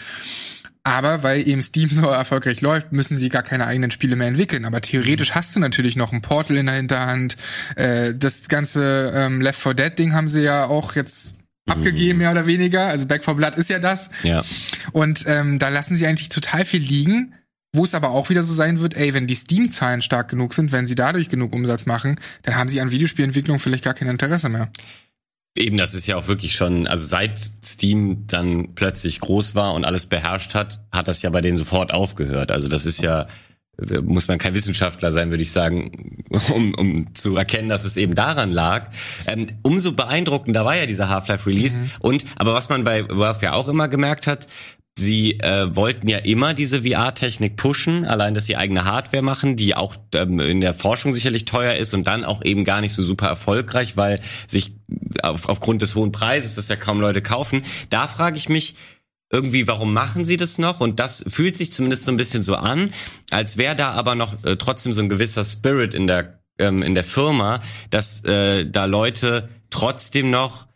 [0.85, 4.65] Aber weil eben Steam so erfolgreich läuft, müssen sie gar keine eigenen Spiele mehr entwickeln.
[4.65, 5.35] Aber theoretisch mhm.
[5.35, 7.37] hast du natürlich noch ein Portal in der Hinterhand.
[7.75, 12.31] Äh, das ganze ähm, Left 4 Dead Ding haben sie ja auch jetzt abgegeben, mehr
[12.31, 12.87] oder weniger.
[12.87, 14.11] Also Back for Blood ist ja das.
[14.23, 14.45] Ja.
[14.93, 17.35] Und ähm, da lassen sie eigentlich total viel liegen.
[17.77, 20.71] Wo es aber auch wieder so sein wird, ey, wenn die Steam-Zahlen stark genug sind,
[20.71, 24.49] wenn sie dadurch genug Umsatz machen, dann haben sie an Videospielentwicklung vielleicht gar kein Interesse
[24.49, 24.71] mehr.
[25.57, 29.85] Eben, das ist ja auch wirklich schon, also seit Steam dann plötzlich groß war und
[29.85, 32.53] alles beherrscht hat, hat das ja bei denen sofort aufgehört.
[32.53, 33.27] Also das ist ja,
[34.03, 38.15] muss man kein Wissenschaftler sein, würde ich sagen, um, um zu erkennen, dass es eben
[38.15, 38.91] daran lag.
[39.27, 41.77] Ähm, umso beeindruckender war ja dieser Half-Life-Release.
[41.77, 41.91] Mhm.
[42.01, 44.49] Und, aber was man bei Valve ja auch immer gemerkt hat,
[44.97, 49.75] Sie äh, wollten ja immer diese VR-Technik pushen, allein dass sie eigene Hardware machen, die
[49.75, 53.03] auch ähm, in der Forschung sicherlich teuer ist und dann auch eben gar nicht so
[53.03, 54.77] super erfolgreich, weil sich
[55.23, 57.65] auf, aufgrund des hohen Preises das ja kaum Leute kaufen.
[57.91, 58.77] Da frage ich mich,
[59.35, 60.81] irgendwie, warum machen sie das noch?
[60.81, 62.93] Und das fühlt sich zumindest so ein bisschen so an,
[63.31, 66.95] als wäre da aber noch äh, trotzdem so ein gewisser Spirit in der ähm, in
[66.95, 67.61] der Firma,
[67.91, 70.67] dass äh, da Leute trotzdem noch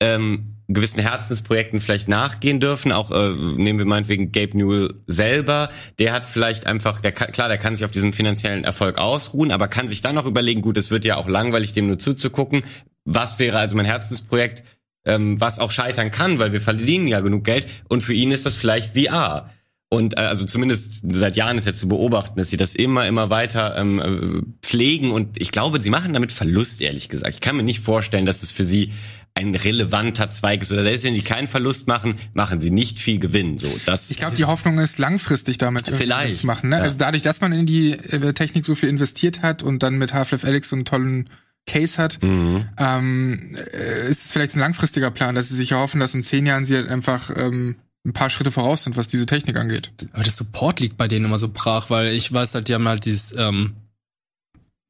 [0.00, 2.92] ähm, gewissen Herzensprojekten vielleicht nachgehen dürfen.
[2.92, 5.70] Auch äh, nehmen wir meinetwegen Gabe Newell selber.
[5.98, 9.50] Der hat vielleicht einfach, der kann, klar, der kann sich auf diesem finanziellen Erfolg ausruhen,
[9.50, 12.64] aber kann sich dann noch überlegen, gut, es wird ja auch langweilig, dem nur zuzugucken.
[13.04, 14.64] Was wäre also mein Herzensprojekt,
[15.04, 18.46] ähm, was auch scheitern kann, weil wir verdienen ja genug Geld und für ihn ist
[18.46, 19.50] das vielleicht VR.
[19.94, 23.30] Und äh, also zumindest seit Jahren ist ja zu beobachten, dass sie das immer, immer
[23.30, 25.12] weiter ähm, äh, pflegen.
[25.12, 27.34] Und ich glaube, sie machen damit Verlust, ehrlich gesagt.
[27.34, 28.92] Ich kann mir nicht vorstellen, dass es für sie
[29.34, 30.72] ein relevanter Zweig ist.
[30.72, 33.58] Oder selbst wenn sie keinen Verlust machen, machen sie nicht viel Gewinn.
[33.58, 36.70] So, das ich glaube, die Hoffnung ist langfristig damit vielleicht zu machen.
[36.70, 36.76] Ne?
[36.76, 36.82] Ja.
[36.82, 40.14] Also dadurch, dass man in die äh, Technik so viel investiert hat und dann mit
[40.14, 41.30] Half-Life Alyx so einen tollen
[41.66, 42.68] Case hat, mhm.
[42.78, 46.46] ähm, äh, ist es vielleicht ein langfristiger Plan, dass sie sich erhoffen, dass in zehn
[46.46, 49.92] Jahren sie halt einfach ähm, ein paar Schritte voraus sind, was diese Technik angeht.
[50.12, 52.86] Aber das Support liegt bei denen immer so brach, weil ich weiß halt, die haben
[52.86, 53.74] halt dieses ähm,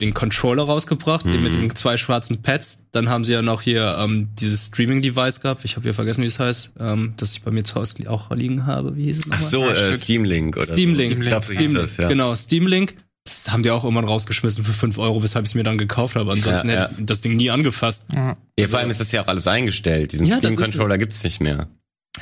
[0.01, 1.31] den Controller rausgebracht, mhm.
[1.31, 2.87] den mit den zwei schwarzen Pads.
[2.91, 5.65] Dann haben sie ja noch hier ähm, dieses Streaming-Device gehabt.
[5.65, 8.31] Ich habe hier vergessen, wie es heißt, ähm, das ich bei mir zu Hause auch
[8.33, 8.97] liegen habe.
[8.97, 9.41] Wie hieß es nochmal?
[9.41, 11.15] Ach so, äh, Steam Link oder Steam Link.
[11.15, 11.23] So.
[11.23, 12.09] Ich glaub, so Steam, das, ja.
[12.09, 12.97] Genau, Steam Link.
[13.25, 16.15] Das haben die auch irgendwann rausgeschmissen für fünf Euro, weshalb ich es mir dann gekauft
[16.15, 16.31] habe.
[16.31, 16.89] Ansonsten ja, ja.
[16.91, 18.05] hätte das Ding nie angefasst.
[18.13, 20.13] Ja, ja vor allem ist das ja auch alles eingestellt.
[20.13, 21.69] Diesen ja, Steam-Controller gibt's nicht mehr.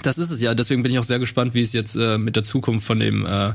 [0.03, 0.55] Das ist es ja.
[0.55, 3.27] Deswegen bin ich auch sehr gespannt, wie es jetzt äh, mit der Zukunft von dem
[3.27, 3.53] äh,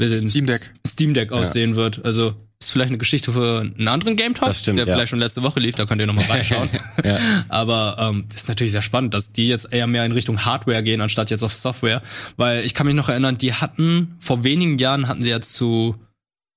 [0.00, 2.02] Steam Deck, Steam Deck aussehen wird.
[2.04, 4.94] Also ist vielleicht eine Geschichte für einen anderen Game Talk, stimmt, der ja.
[4.94, 6.68] vielleicht schon letzte Woche lief, da könnt ihr nochmal reinschauen.
[7.04, 7.18] ja.
[7.48, 11.00] Aber ähm, ist natürlich sehr spannend, dass die jetzt eher mehr in Richtung Hardware gehen,
[11.00, 12.02] anstatt jetzt auf Software.
[12.36, 15.96] Weil ich kann mich noch erinnern, die hatten, vor wenigen Jahren hatten sie ja zu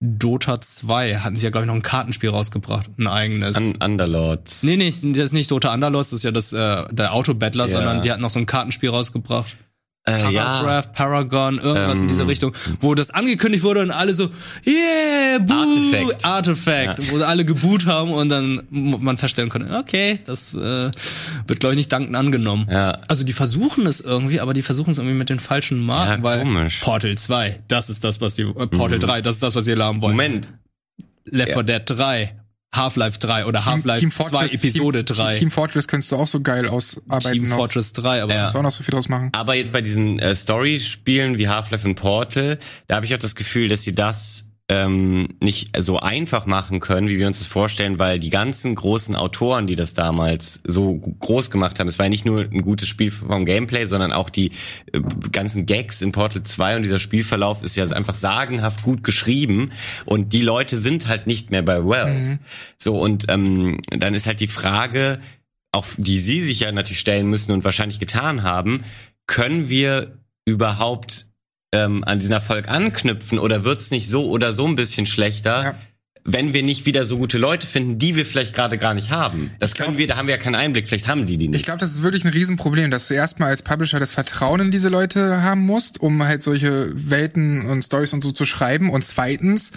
[0.06, 3.56] Dota 2, hatten sie ja, glaube ich, noch ein Kartenspiel rausgebracht, ein eigenes.
[3.56, 4.62] Un Underlords.
[4.64, 7.72] Nee, nee, das ist nicht Dota Underlords, das ist ja das äh, der Auto-Battler, ja.
[7.72, 9.56] sondern die hatten noch so ein Kartenspiel rausgebracht.
[10.06, 10.92] Äh, Paragraph, ja.
[10.92, 14.32] Paragon, irgendwas ähm, in diese Richtung, wo das angekündigt wurde und alle so,
[14.68, 17.12] yeah, boo, Artifact, Artifact ja.
[17.12, 20.92] wo alle geboot haben und dann man feststellen konnte, okay, das äh,
[21.48, 22.68] wird glaube ich nicht dankend angenommen.
[22.70, 22.98] Ja.
[23.08, 26.24] Also die versuchen es irgendwie, aber die versuchen es irgendwie mit den falschen Marken, ja,
[26.24, 26.82] weil komisch.
[26.82, 29.04] Portal 2, das ist das, was die äh, Portal mhm.
[29.04, 30.18] 3, das ist das, was sie haben wollen.
[30.18, 30.50] Moment.
[31.26, 32.43] Left 4 Dead 3
[32.74, 35.34] Half-Life 3 oder Half-Life 2 Episode Team, 3.
[35.36, 37.32] Team Fortress könntest du auch so geil ausarbeiten.
[37.32, 37.58] Team noch.
[37.58, 38.40] Fortress 3, aber ja.
[38.42, 39.30] kannst du auch noch so viel draus machen.
[39.34, 42.58] Aber jetzt bei diesen äh, Story-Spielen wie Half-Life und Portal,
[42.88, 47.08] da habe ich auch das Gefühl, dass sie das ähm, nicht so einfach machen können,
[47.08, 51.52] wie wir uns das vorstellen, weil die ganzen großen Autoren, die das damals so groß
[51.52, 54.52] gemacht haben, es war ja nicht nur ein gutes Spiel vom Gameplay, sondern auch die
[54.92, 55.00] äh,
[55.32, 59.72] ganzen Gags in Portal 2 und dieser Spielverlauf ist ja einfach sagenhaft gut geschrieben
[60.06, 62.14] und die Leute sind halt nicht mehr bei Well.
[62.14, 62.40] Mhm.
[62.78, 65.20] So und ähm, dann ist halt die Frage,
[65.72, 68.84] auch die sie sich ja natürlich stellen müssen und wahrscheinlich getan haben,
[69.28, 71.28] können wir überhaupt
[71.74, 75.64] ähm, an diesen Erfolg anknüpfen oder wird's nicht so oder so ein bisschen schlechter?
[75.64, 75.76] Ja.
[76.26, 79.52] Wenn wir nicht wieder so gute Leute finden, die wir vielleicht gerade gar nicht haben.
[79.60, 81.60] Das glaub, können wir, da haben wir ja keinen Einblick, vielleicht haben die die nicht.
[81.60, 84.72] Ich glaube, das ist wirklich ein Riesenproblem, dass du erstmal als Publisher das Vertrauen in
[84.72, 88.90] diese Leute haben musst, um halt solche Welten und Stories und so zu schreiben.
[88.90, 89.72] Und zweitens,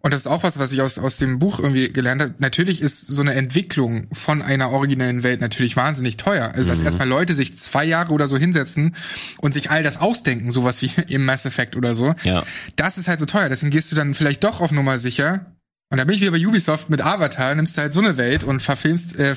[0.00, 2.34] und das ist auch was, was ich aus, aus dem Buch irgendwie gelernt habe.
[2.38, 6.52] Natürlich ist so eine Entwicklung von einer originellen Welt natürlich wahnsinnig teuer.
[6.54, 6.86] Also, dass mhm.
[6.86, 8.94] erstmal Leute sich zwei Jahre oder so hinsetzen
[9.40, 12.14] und sich all das ausdenken, sowas wie im Mass Effect oder so.
[12.24, 12.44] Ja.
[12.76, 13.48] Das ist halt so teuer.
[13.48, 15.46] Deswegen gehst du dann vielleicht doch auf Nummer sicher
[15.92, 18.44] und da bin ich wieder bei Ubisoft mit Avatar, nimmst du halt so eine Welt
[18.44, 19.34] und verfilmst, äh,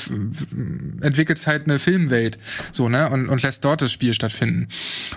[1.01, 2.37] entwickelst halt eine Filmwelt,
[2.71, 4.69] so, ne, und, und lässt dort das Spiel stattfinden.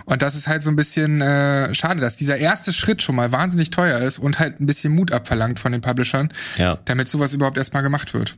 [0.04, 3.30] Und das ist halt so ein bisschen äh, schade, dass dieser erste Schritt schon mal
[3.30, 6.76] wahnsinnig teuer ist und halt ein bisschen Mut abverlangt von den Publishern, ja.
[6.86, 8.36] damit sowas überhaupt erstmal gemacht wird.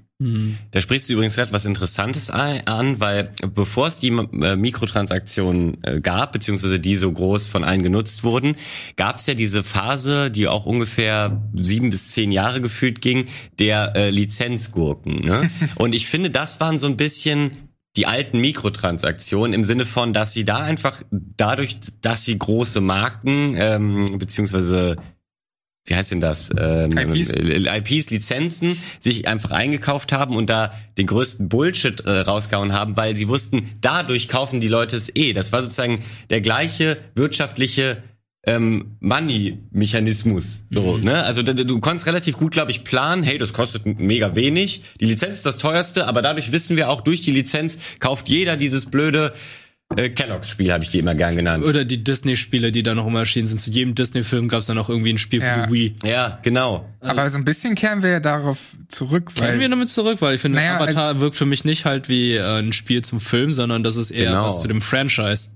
[0.71, 6.01] Da sprichst du übrigens gerade was Interessantes an, weil bevor es die äh, Mikrotransaktionen äh,
[6.01, 8.57] gab, beziehungsweise die so groß von allen genutzt wurden,
[8.97, 13.97] gab es ja diese Phase, die auch ungefähr sieben bis zehn Jahre gefühlt ging, der
[13.97, 15.25] äh, Lizenzgurken.
[15.25, 15.51] Ne?
[15.77, 17.51] Und ich finde, das waren so ein bisschen
[17.97, 23.57] die alten Mikrotransaktionen im Sinne von, dass sie da einfach dadurch, dass sie große Marken
[23.59, 24.97] ähm, beziehungsweise
[25.85, 26.51] wie heißt denn das?
[26.57, 27.31] Ähm, IPs?
[27.31, 33.17] IPs, Lizenzen, sich einfach eingekauft haben und da den größten Bullshit äh, rausgehauen haben, weil
[33.17, 35.33] sie wussten, dadurch kaufen die Leute es eh.
[35.33, 38.03] Das war sozusagen der gleiche wirtschaftliche
[38.47, 40.65] ähm, Money-Mechanismus.
[40.71, 41.05] So, mhm.
[41.05, 41.25] ne?
[41.25, 44.83] Also du, du konntest relativ gut, glaube ich, planen, hey, das kostet mega wenig.
[45.01, 48.57] Die Lizenz ist das teuerste, aber dadurch wissen wir auch, durch die Lizenz kauft jeder
[48.57, 49.35] dieses blöde
[49.97, 51.65] äh, Kellogg's Spiel habe ich die immer gern genannt.
[51.65, 53.61] Oder die Disney-Spiele, die da noch immer erschienen sind.
[53.61, 55.55] Zu jedem Disney-Film gab es dann noch irgendwie ein Spiel ja.
[55.55, 55.97] für die Wii.
[56.05, 56.89] Ja, genau.
[57.01, 59.35] Aber so ein bisschen kehren wir ja darauf zurück.
[59.35, 62.09] Kehren wir damit zurück, weil ich finde, naja, Avatar also wirkt für mich nicht halt
[62.09, 64.47] wie äh, ein Spiel zum Film, sondern das ist eher genau.
[64.47, 65.49] was zu dem Franchise.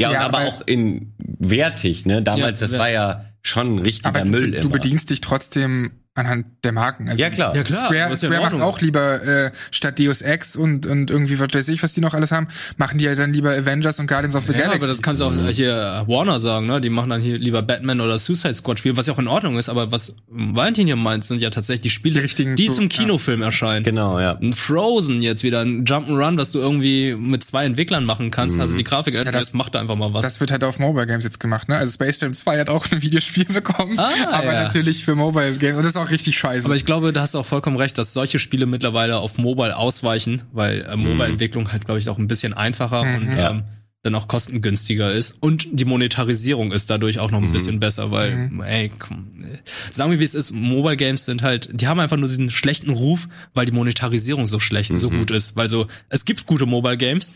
[0.00, 2.22] Ja, ja aber, aber auch in wertig, ne?
[2.22, 4.52] Damals, ja, das war ja schon richtiger Müll.
[4.52, 7.08] Du, du bedienst dich trotzdem anhand der Marken.
[7.08, 7.54] Also ja klar.
[7.54, 7.86] Ja, klar.
[7.86, 11.82] Square, Square macht auch lieber äh, statt Deus Ex und und irgendwie was weiß ich,
[11.82, 14.52] was die noch alles haben, machen die ja dann lieber Avengers und Guardians of the
[14.52, 14.78] ja, Galaxy.
[14.78, 16.80] aber das kannst du auch hier Warner sagen, ne?
[16.80, 19.58] Die machen dann hier lieber Batman oder Suicide Squad Spiele, was ja auch in Ordnung
[19.58, 22.88] ist, aber was Valentin hier meint, sind ja tatsächlich die Spiele, die, richtigen die zum
[22.88, 23.46] Kinofilm ja.
[23.46, 23.84] erscheinen.
[23.84, 24.36] Genau, ja.
[24.36, 28.62] Ein Frozen jetzt wieder, ein Jump'n'Run, was du irgendwie mit zwei Entwicklern machen kannst, mhm.
[28.62, 30.22] also die Grafik, ja, das, macht da einfach mal was.
[30.22, 31.76] Das wird halt auf Mobile Games jetzt gemacht, ne?
[31.76, 34.64] Also Space Jam 2 hat auch ein Videospiel bekommen, ah, aber ja.
[34.64, 36.64] natürlich für Mobile Games und das ist auch richtig scheiße.
[36.64, 39.76] Aber ich glaube, da hast du auch vollkommen recht, dass solche Spiele mittlerweile auf Mobile
[39.76, 41.04] ausweichen, weil äh, mhm.
[41.04, 43.16] Mobile-Entwicklung halt, glaube ich, auch ein bisschen einfacher mhm.
[43.16, 43.64] und ähm,
[44.02, 45.36] dann auch kostengünstiger ist.
[45.40, 47.52] Und die Monetarisierung ist dadurch auch noch ein mhm.
[47.52, 48.62] bisschen besser, weil, mhm.
[48.62, 49.58] ey, komm, äh,
[49.92, 52.90] sagen wir wie es ist, Mobile Games sind halt, die haben einfach nur diesen schlechten
[52.90, 55.18] Ruf, weil die Monetarisierung so schlecht, so mhm.
[55.18, 55.56] gut ist.
[55.56, 57.32] Weil so, es gibt gute Mobile Games,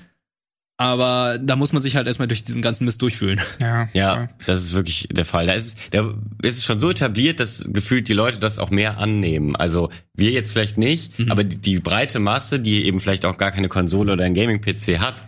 [0.77, 3.41] aber da muss man sich halt erstmal durch diesen ganzen Mist durchfühlen.
[3.61, 5.47] Ja, ja, das ist wirklich der Fall.
[5.47, 6.12] Da ist, es, da
[6.43, 9.55] ist es schon so etabliert, dass gefühlt die Leute das auch mehr annehmen.
[9.55, 11.31] Also wir jetzt vielleicht nicht, mhm.
[11.31, 14.99] aber die, die breite Masse, die eben vielleicht auch gar keine Konsole oder ein Gaming-PC
[14.99, 15.25] hat,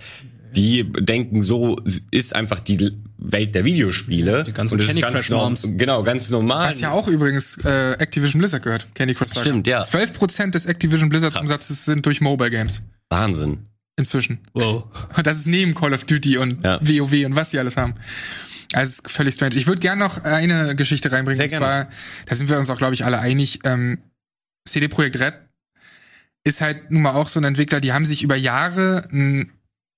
[0.56, 1.76] die denken, so
[2.10, 4.44] ist einfach die Welt der Videospiele.
[4.44, 5.68] Die ganzen Candy Crush Norms.
[5.76, 6.68] Genau, ganz normal.
[6.68, 9.30] Was ja auch übrigens äh, Activision Blizzard gehört, Candy Crush.
[9.40, 9.82] Stimmt, ja.
[9.82, 12.82] 12% des Activision Blizzard Umsatzes sind durch Mobile Games.
[13.10, 13.66] Wahnsinn.
[13.96, 14.40] Inzwischen.
[14.54, 14.84] Wow.
[15.16, 16.80] Und das ist neben Call of Duty und ja.
[16.80, 17.94] WoW und was sie alles haben.
[18.72, 19.54] Also es ist völlig strange.
[19.56, 21.48] Ich würde gerne noch eine Geschichte reinbringen.
[21.48, 21.88] Sehr und zwar,
[22.26, 23.60] da sind wir uns auch, glaube ich, alle einig.
[23.64, 23.98] Ähm,
[24.64, 25.34] CD Projekt Red
[26.44, 29.50] ist halt nun mal auch so ein Entwickler, die haben sich über Jahre ein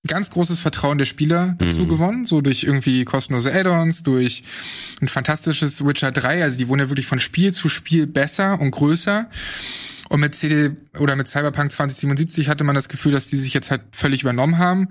[0.07, 1.89] ganz großes Vertrauen der Spieler dazu mhm.
[1.89, 4.45] gewonnen, so durch irgendwie kostenlose Add-ons, durch
[5.01, 8.71] ein fantastisches Witcher 3, also die wurden ja wirklich von Spiel zu Spiel besser und
[8.71, 9.29] größer.
[10.09, 13.71] Und mit CD oder mit Cyberpunk 2077 hatte man das Gefühl, dass die sich jetzt
[13.71, 14.89] halt völlig übernommen haben.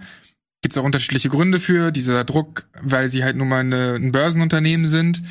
[0.61, 1.91] Gibt es auch unterschiedliche Gründe für.
[1.91, 5.21] Dieser Druck, weil sie halt nun mal eine, ein Börsenunternehmen sind.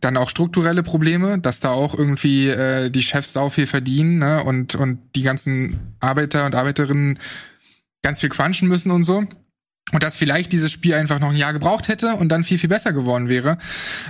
[0.00, 4.44] Dann auch strukturelle Probleme, dass da auch irgendwie äh, die Chefs sau viel verdienen ne?
[4.44, 7.18] und, und die ganzen Arbeiter und Arbeiterinnen
[8.02, 9.24] ganz viel crunchen müssen und so.
[9.92, 12.68] Und dass vielleicht dieses Spiel einfach noch ein Jahr gebraucht hätte und dann viel, viel
[12.68, 13.58] besser geworden wäre.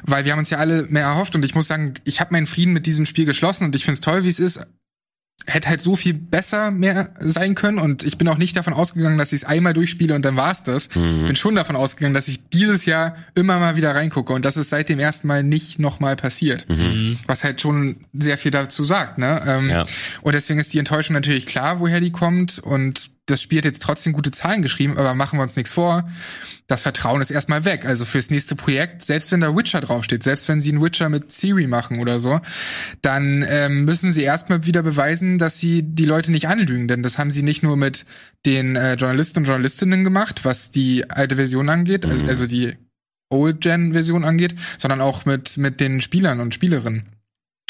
[0.02, 2.46] Weil wir haben uns ja alle mehr erhofft und ich muss sagen, ich habe meinen
[2.46, 4.60] Frieden mit diesem Spiel geschlossen und ich finde es toll, wie es ist
[5.46, 9.18] hätte halt so viel besser mehr sein können und ich bin auch nicht davon ausgegangen,
[9.18, 10.88] dass ich es einmal durchspiele und dann war's das.
[10.94, 11.26] Mhm.
[11.26, 14.70] Bin schon davon ausgegangen, dass ich dieses Jahr immer mal wieder reingucke und das ist
[14.70, 16.68] seit dem ersten Mal nicht nochmal passiert.
[16.68, 17.18] Mhm.
[17.26, 19.42] Was halt schon sehr viel dazu sagt, ne?
[19.46, 19.86] Ähm, ja.
[20.22, 23.82] Und deswegen ist die Enttäuschung natürlich klar, woher die kommt und das Spiel hat jetzt
[23.82, 26.08] trotzdem gute Zahlen geschrieben, aber machen wir uns nichts vor.
[26.66, 27.84] Das Vertrauen ist erstmal weg.
[27.86, 31.30] Also fürs nächste Projekt, selbst wenn da Witcher draufsteht, selbst wenn sie einen Witcher mit
[31.30, 32.40] Siri machen oder so,
[33.00, 36.88] dann ähm, müssen sie erstmal wieder beweisen, dass sie die Leute nicht anlügen.
[36.88, 38.04] Denn das haben sie nicht nur mit
[38.44, 42.28] den äh, Journalisten und Journalistinnen gemacht, was die alte Version angeht, also, mhm.
[42.28, 42.74] also die
[43.30, 47.04] Old-Gen-Version angeht, sondern auch mit, mit den Spielern und Spielerinnen.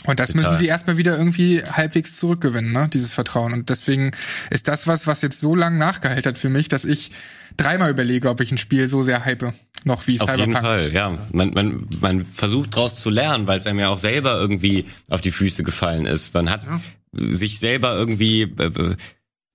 [0.05, 0.43] Und das Total.
[0.43, 2.89] müssen sie erstmal wieder irgendwie halbwegs zurückgewinnen, ne?
[2.93, 3.53] dieses Vertrauen.
[3.53, 4.13] Und deswegen
[4.51, 7.13] ist das was, was jetzt so lange nachgehalten hat für mich, dass ich
[7.57, 9.53] dreimal überlege, ob ich ein Spiel so sehr hype,
[9.85, 10.57] noch wie auf Cyberpunk.
[10.57, 11.19] Auf jeden Fall, ja.
[11.33, 15.21] Man, man, man versucht daraus zu lernen, weil es einem ja auch selber irgendwie auf
[15.21, 16.35] die Füße gefallen ist.
[16.35, 16.81] Man hat ja.
[17.13, 18.97] sich selber irgendwie äh,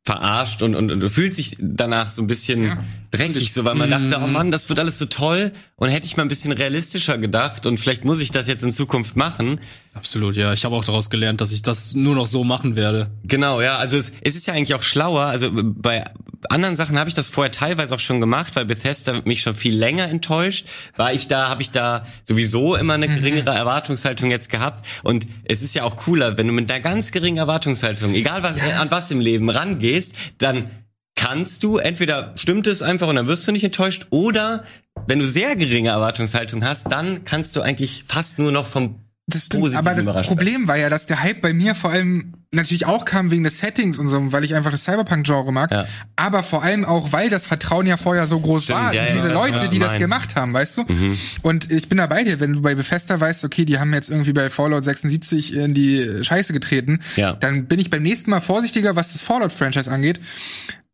[0.08, 2.78] verarscht und, und, und fühlt sich danach so ein bisschen ja.
[3.12, 6.16] dreckig, so weil man dachte, oh Mann, das wird alles so toll und hätte ich
[6.16, 9.60] mal ein bisschen realistischer gedacht und vielleicht muss ich das jetzt in Zukunft machen.
[9.94, 10.54] Absolut, ja.
[10.54, 13.12] Ich habe auch daraus gelernt, dass ich das nur noch so machen werde.
[13.26, 13.78] Genau, ja.
[13.78, 15.24] Also es, es ist ja eigentlich auch schlauer.
[15.24, 16.06] Also bei
[16.50, 19.76] anderen Sachen habe ich das vorher teilweise auch schon gemacht, weil Bethesda mich schon viel
[19.76, 20.68] länger enttäuscht.
[20.96, 23.16] War ich da, habe ich da sowieso immer eine mhm.
[23.16, 24.86] geringere Erwartungshaltung jetzt gehabt.
[25.04, 28.56] Und es ist ja auch cooler, wenn du mit einer ganz geringen Erwartungshaltung, egal was,
[28.78, 30.70] an was im Leben rangehst, dann
[31.16, 34.64] kannst du, entweder stimmt es einfach und dann wirst du nicht enttäuscht, oder
[35.08, 39.46] wenn du sehr geringe Erwartungshaltung hast, dann kannst du eigentlich fast nur noch vom das
[39.46, 43.04] stimmt, aber das Problem war ja, dass der Hype bei mir vor allem natürlich auch
[43.04, 45.86] kam wegen des Settings und so, weil ich einfach das Cyberpunk-Genre mag, ja.
[46.16, 48.94] aber vor allem auch, weil das Vertrauen ja vorher so groß stimmt, war.
[48.94, 50.84] Ja, diese ja, Leute, die das gemacht haben, weißt du?
[50.88, 51.18] Mhm.
[51.42, 54.10] Und ich bin da bei dir, wenn du bei Bethesda weißt, okay, die haben jetzt
[54.10, 57.34] irgendwie bei Fallout 76 in die Scheiße getreten, ja.
[57.34, 60.22] dann bin ich beim nächsten Mal vorsichtiger, was das Fallout-Franchise angeht.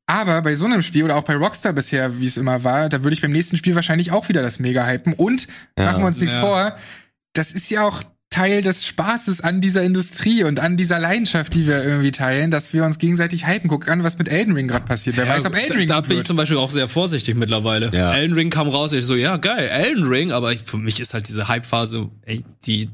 [0.08, 3.04] Aber bei so einem Spiel oder auch bei Rockstar bisher, wie es immer war, da
[3.04, 5.14] würde ich beim nächsten Spiel wahrscheinlich auch wieder das Mega hypen.
[5.14, 6.76] Und machen wir uns nichts vor,
[7.34, 8.04] das ist ja auch
[8.34, 12.74] Teil des Spaßes an dieser Industrie und an dieser Leidenschaft, die wir irgendwie teilen, dass
[12.74, 13.70] wir uns gegenseitig hypen.
[13.70, 15.18] Guck an, was mit Elden Ring gerade passiert.
[15.18, 17.36] Wer ja, weiß, ob Elden Ring Da, da bin ich zum Beispiel auch sehr vorsichtig
[17.36, 17.92] mittlerweile.
[17.94, 18.12] Ja.
[18.12, 21.28] Elden Ring kam raus, ich so, ja, geil, Elden Ring, aber für mich ist halt
[21.28, 22.90] diese Hype-Phase, ey, die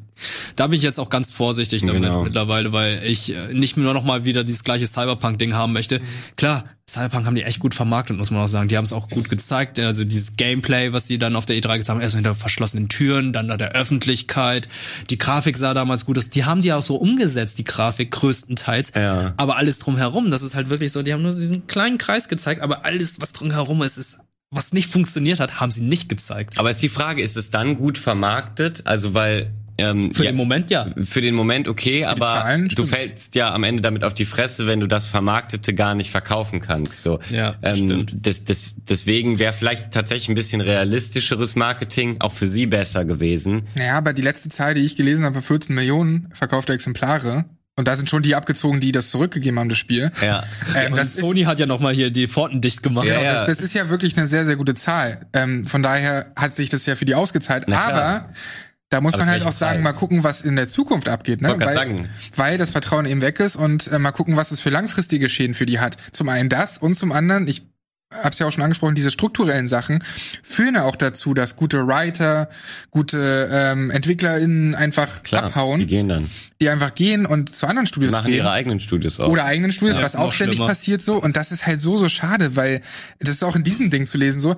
[0.58, 2.24] da bin ich jetzt auch ganz vorsichtig damit genau.
[2.24, 6.02] mittlerweile, weil ich äh, nicht nur noch mal wieder dieses gleiche Cyberpunk-Ding haben möchte.
[6.36, 8.68] Klar, Cyberpunk haben die echt gut vermarktet, muss man auch sagen.
[8.68, 9.80] Die haben es auch gut gezeigt.
[9.80, 13.34] Also dieses Gameplay, was die dann auf der E3 gezeigt haben, erst hinter verschlossenen Türen,
[13.34, 14.70] dann da der Öffentlichkeit.
[15.10, 16.30] Die Grafik sah damals gut aus.
[16.30, 18.92] Die haben die auch so umgesetzt, die Grafik größtenteils.
[18.96, 19.34] Ja.
[19.38, 22.62] Aber alles drumherum, das ist halt wirklich so, die haben nur diesen kleinen Kreis gezeigt,
[22.62, 24.20] aber alles, was drumherum ist, ist
[24.52, 26.58] was nicht funktioniert hat, haben sie nicht gezeigt.
[26.58, 28.88] Aber ist die Frage, ist es dann gut vermarktet?
[28.88, 30.88] Also weil ähm, für ja, den Moment ja.
[31.04, 34.68] Für den Moment okay, aber Zahlen, du fällst ja am Ende damit auf die Fresse,
[34.68, 37.02] wenn du das Vermarktete gar nicht verkaufen kannst.
[37.02, 38.16] So, ja, ähm, stimmt.
[38.22, 43.68] Das, das, deswegen wäre vielleicht tatsächlich ein bisschen realistischeres Marketing auch für sie besser gewesen.
[43.76, 47.46] Naja, aber die letzte Zahl, die ich gelesen habe, 14 Millionen verkaufte Exemplare.
[47.80, 50.12] Und da sind schon die abgezogen, die das zurückgegeben haben, das Spiel.
[50.22, 50.44] Ja.
[50.76, 53.08] Ähm, das Sony ist, hat ja noch mal hier die Pforten dicht gemacht.
[53.08, 53.34] Ja, ja.
[53.36, 55.28] Das, das, ist ja wirklich eine sehr, sehr gute Zahl.
[55.32, 57.72] Ähm, von daher hat sich das ja für die ausgezahlt.
[57.72, 58.32] Aber
[58.90, 59.94] da muss man halt auch sagen, Preis?
[59.94, 61.56] mal gucken, was in der Zukunft abgeht, ne?
[61.60, 65.30] Weil, weil das Vertrauen eben weg ist und äh, mal gucken, was es für langfristige
[65.30, 65.98] Schäden für die hat.
[66.12, 67.68] Zum einen das und zum anderen, ich
[68.12, 70.04] hab's ja auch schon angesprochen, diese strukturellen Sachen
[70.42, 72.50] führen ja auch dazu, dass gute Writer,
[72.90, 75.82] gute ähm, EntwicklerInnen einfach Klar, abhauen.
[75.82, 76.30] Die gehen dann.
[76.60, 78.38] Die einfach gehen und zu anderen Studios die machen gehen.
[78.38, 79.30] ihre eigenen Studios auch.
[79.30, 80.70] Oder eigenen Studios, ja, was auch ständig schlimmer.
[80.70, 81.22] passiert so.
[81.22, 82.82] Und das ist halt so, so schade, weil
[83.20, 84.56] das ist auch in diesem Ding zu lesen so,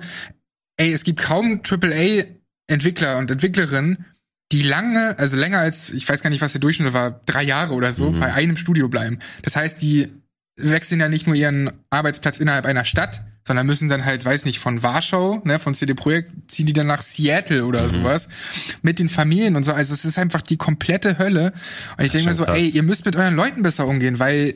[0.78, 2.24] ey, es gibt kaum AAA
[2.68, 4.06] Entwickler und Entwicklerinnen,
[4.52, 7.74] die lange, also länger als, ich weiß gar nicht, was der Durchschnitt war, drei Jahre
[7.74, 8.20] oder so, mhm.
[8.20, 9.18] bei einem Studio bleiben.
[9.42, 10.08] Das heißt, die
[10.56, 14.58] wechseln ja nicht nur ihren Arbeitsplatz innerhalb einer Stadt, sondern müssen dann halt, weiß nicht,
[14.58, 17.88] von Warschau, ne, von CD Projekt, ziehen die dann nach Seattle oder mhm.
[17.88, 18.28] sowas
[18.82, 19.72] mit den Familien und so.
[19.72, 21.52] Also es ist einfach die komplette Hölle.
[21.98, 22.56] Und ich denke mir so, krass.
[22.56, 24.54] ey, ihr müsst mit euren Leuten besser umgehen, weil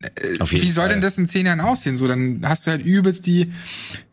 [0.00, 0.08] äh,
[0.46, 0.88] wie soll Fall.
[0.90, 1.96] denn das in zehn Jahren aussehen?
[1.96, 3.52] So, dann hast du halt übelst die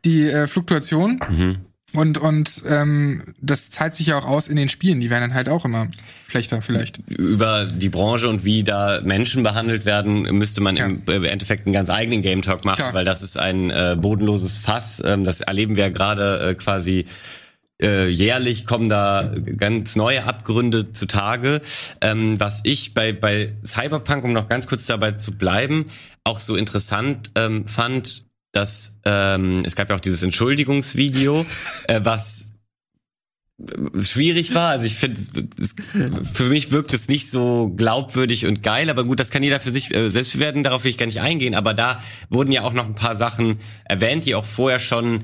[0.03, 1.19] die äh, Fluktuation.
[1.29, 1.57] Mhm.
[1.95, 5.33] Und, und ähm, das zahlt sich ja auch aus in den Spielen, die werden dann
[5.33, 5.87] halt auch immer
[6.27, 6.99] schlechter vielleicht.
[7.09, 10.87] Über die Branche und wie da Menschen behandelt werden, müsste man ja.
[10.87, 12.93] im Endeffekt einen ganz eigenen Game Talk machen, Klar.
[12.93, 15.01] weil das ist ein äh, bodenloses Fass.
[15.05, 17.05] Ähm, das erleben wir ja gerade äh, quasi
[17.81, 21.61] äh, jährlich kommen da ganz neue Abgründe zutage.
[22.01, 25.87] Ähm, was ich bei, bei Cyberpunk, um noch ganz kurz dabei zu bleiben,
[26.23, 28.24] auch so interessant ähm, fand,
[28.55, 31.45] dass ähm, es gab ja auch dieses Entschuldigungsvideo,
[31.87, 32.47] äh, was
[34.01, 34.69] schwierig war.
[34.69, 35.21] Also ich finde,
[36.33, 39.71] für mich wirkt es nicht so glaubwürdig und geil, aber gut, das kann jeder für
[39.71, 42.73] sich äh, selbst bewerten, darauf will ich gar nicht eingehen, aber da wurden ja auch
[42.73, 45.23] noch ein paar Sachen erwähnt, die auch vorher schon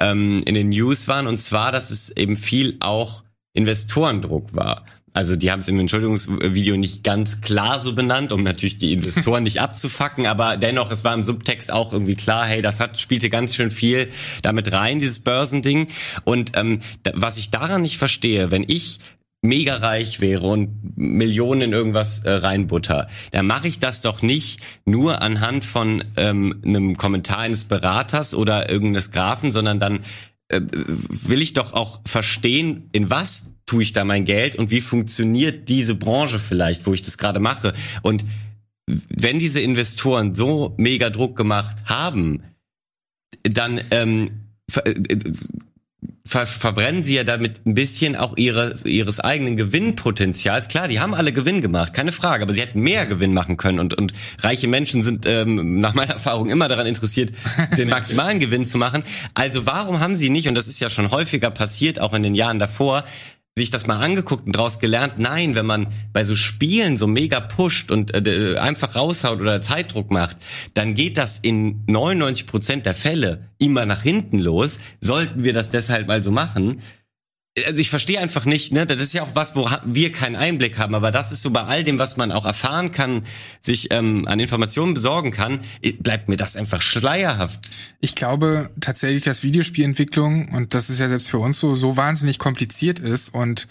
[0.00, 3.22] ähm, in den News waren, und zwar, dass es eben viel auch
[3.52, 4.84] Investorendruck war.
[5.12, 9.42] Also die haben es im Entschuldigungsvideo nicht ganz klar so benannt, um natürlich die Investoren
[9.42, 13.30] nicht abzufacken, aber dennoch, es war im Subtext auch irgendwie klar, hey, das hat spielte
[13.30, 14.08] ganz schön viel
[14.42, 15.88] damit rein, dieses Börsending.
[16.24, 16.80] Und ähm,
[17.14, 19.00] was ich daran nicht verstehe, wenn ich
[19.40, 24.60] mega reich wäre und Millionen in irgendwas äh, reinbutter, dann mache ich das doch nicht
[24.84, 30.00] nur anhand von ähm, einem Kommentar eines Beraters oder irgendeines Grafen, sondern dann
[30.48, 34.80] äh, will ich doch auch verstehen, in was tue ich da mein Geld und wie
[34.80, 37.72] funktioniert diese Branche vielleicht, wo ich das gerade mache.
[38.02, 38.24] Und
[38.86, 42.42] wenn diese Investoren so mega Druck gemacht haben,
[43.42, 44.30] dann ähm,
[44.70, 45.18] ver, äh,
[46.24, 50.68] ver, verbrennen sie ja damit ein bisschen auch ihre, ihres eigenen Gewinnpotenzials.
[50.68, 53.78] Klar, die haben alle Gewinn gemacht, keine Frage, aber sie hätten mehr Gewinn machen können
[53.78, 57.32] und, und reiche Menschen sind ähm, nach meiner Erfahrung immer daran interessiert,
[57.76, 59.02] den maximalen Gewinn zu machen.
[59.34, 62.34] Also warum haben sie nicht, und das ist ja schon häufiger passiert, auch in den
[62.34, 63.04] Jahren davor,
[63.58, 67.40] sich das mal angeguckt und daraus gelernt, nein, wenn man bei so Spielen so mega
[67.40, 70.38] pusht und äh, einfach raushaut oder Zeitdruck macht,
[70.72, 74.78] dann geht das in 99 Prozent der Fälle immer nach hinten los.
[75.00, 76.80] Sollten wir das deshalb mal so machen,
[77.66, 80.78] also ich verstehe einfach nicht, ne, das ist ja auch was, wo wir keinen Einblick
[80.78, 83.22] haben, aber das ist so bei all dem, was man auch erfahren kann,
[83.60, 85.60] sich ähm, an Informationen besorgen kann,
[86.00, 87.60] bleibt mir das einfach schleierhaft.
[88.00, 92.38] Ich glaube tatsächlich, dass Videospielentwicklung, und das ist ja selbst für uns so, so wahnsinnig
[92.38, 93.68] kompliziert ist und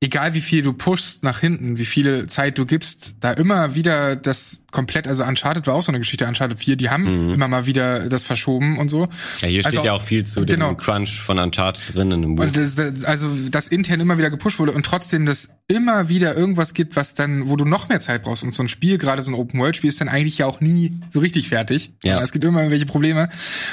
[0.00, 4.14] egal wie viel du pushst nach hinten, wie viele Zeit du gibst, da immer wieder
[4.14, 7.34] das komplett, also Uncharted war auch so eine Geschichte, Uncharted 4, die haben mhm.
[7.34, 9.08] immer mal wieder das verschoben und so.
[9.40, 10.74] Ja, hier also, steht ja auch viel zu genau.
[10.74, 12.44] dem Crunch von Uncharted drin in dem Buch.
[12.44, 16.74] Und das, also, dass intern immer wieder gepusht wurde und trotzdem das immer wieder irgendwas
[16.74, 19.32] gibt, was dann, wo du noch mehr Zeit brauchst und so ein Spiel, gerade so
[19.32, 21.90] ein Open-World-Spiel ist dann eigentlich ja auch nie so richtig fertig.
[22.04, 22.22] Ja.
[22.22, 23.28] Es gibt immer irgendwelche Probleme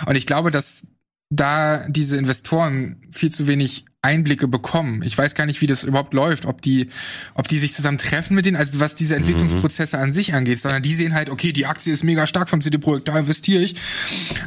[0.07, 0.87] und ich glaube, dass
[1.35, 5.01] da diese Investoren viel zu wenig Einblicke bekommen.
[5.03, 6.89] Ich weiß gar nicht, wie das überhaupt läuft, ob die,
[7.33, 10.83] ob die sich zusammen treffen mit denen, also was diese Entwicklungsprozesse an sich angeht, sondern
[10.83, 13.75] die sehen halt, okay, die Aktie ist mega stark von CD Projekt, da investiere ich.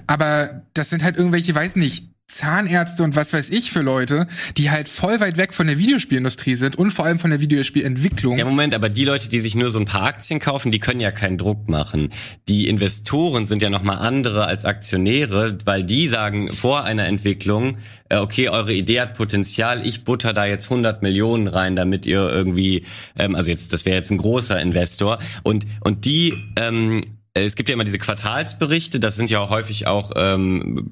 [0.07, 2.09] Aber das sind halt irgendwelche, weiß nicht,
[2.39, 6.55] Zahnärzte und was weiß ich für Leute, die halt voll weit weg von der Videospielindustrie
[6.55, 8.39] sind und vor allem von der Videospielentwicklung.
[8.39, 11.01] Ja, Moment, aber die Leute, die sich nur so ein paar Aktien kaufen, die können
[11.01, 12.11] ja keinen Druck machen.
[12.47, 17.79] Die Investoren sind ja nochmal andere als Aktionäre, weil die sagen vor einer Entwicklung,
[18.09, 22.31] äh, okay, eure Idee hat Potenzial, ich butter da jetzt 100 Millionen rein, damit ihr
[22.31, 22.85] irgendwie,
[23.19, 27.57] ähm, also jetzt, das wäre jetzt ein großer Investor und, und die, ähm, äh, es
[27.57, 30.91] gibt ja immer diese Quartalsberichte, das sind ja häufig auch, ähm,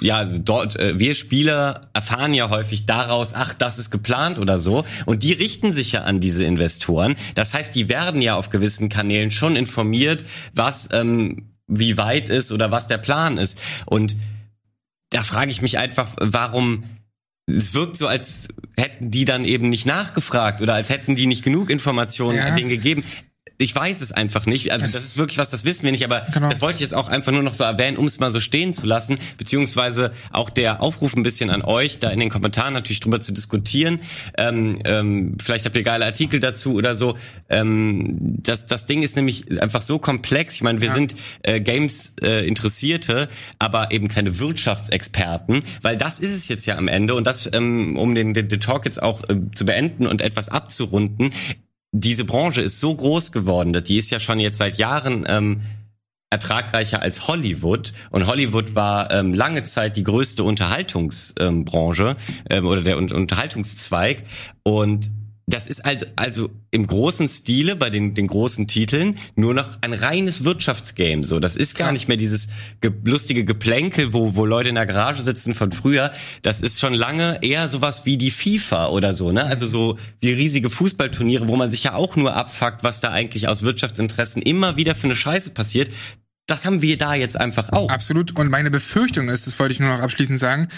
[0.00, 4.84] ja, dort, äh, wir Spieler erfahren ja häufig daraus, ach, das ist geplant oder so.
[5.06, 7.16] Und die richten sich ja an diese Investoren.
[7.34, 12.52] Das heißt, die werden ja auf gewissen Kanälen schon informiert, was, ähm, wie weit ist
[12.52, 13.58] oder was der Plan ist.
[13.86, 14.16] Und
[15.10, 16.84] da frage ich mich einfach, warum
[17.46, 21.42] es wirkt so, als hätten die dann eben nicht nachgefragt oder als hätten die nicht
[21.42, 22.54] genug Informationen ja.
[22.54, 23.04] denen gegeben
[23.60, 24.72] ich weiß es einfach nicht.
[24.72, 26.48] Also das, das, ist wirklich was, das wissen wir nicht, aber genau.
[26.48, 28.72] das wollte ich jetzt auch einfach nur noch so erwähnen, um es mal so stehen
[28.72, 33.00] zu lassen, beziehungsweise auch der Aufruf ein bisschen an euch, da in den Kommentaren natürlich
[33.00, 34.00] drüber zu diskutieren.
[34.38, 37.18] Ähm, ähm, vielleicht habt ihr geile Artikel dazu oder so.
[37.50, 40.54] Ähm, das, das Ding ist nämlich einfach so komplex.
[40.54, 40.94] Ich meine, wir ja.
[40.94, 46.88] sind äh, Games-Interessierte, äh, aber eben keine Wirtschaftsexperten, weil das ist es jetzt ja am
[46.88, 50.22] Ende und das, ähm, um den, den, den Talk jetzt auch äh, zu beenden und
[50.22, 51.32] etwas abzurunden,
[51.92, 55.62] diese Branche ist so groß geworden, die ist ja schon jetzt seit Jahren ähm,
[56.30, 57.92] ertragreicher als Hollywood.
[58.10, 62.16] Und Hollywood war ähm, lange Zeit die größte Unterhaltungsbranche
[62.48, 64.22] ähm, oder der Unterhaltungszweig.
[64.62, 65.10] Und
[65.50, 69.92] das ist halt also im großen Stile bei den, den großen Titeln nur noch ein
[69.92, 71.24] reines Wirtschaftsgame.
[71.24, 72.48] So, das ist gar nicht mehr dieses
[72.80, 76.12] ge lustige Geplänkel, wo, wo Leute in der Garage sitzen von früher.
[76.42, 79.44] Das ist schon lange eher sowas wie die FIFA oder so, ne?
[79.44, 83.48] Also so wie riesige Fußballturniere, wo man sich ja auch nur abfuckt, was da eigentlich
[83.48, 85.90] aus Wirtschaftsinteressen immer wieder für eine Scheiße passiert.
[86.46, 87.90] Das haben wir da jetzt einfach auch.
[87.90, 88.36] Absolut.
[88.36, 90.68] Und meine Befürchtung ist, das wollte ich nur noch abschließend sagen,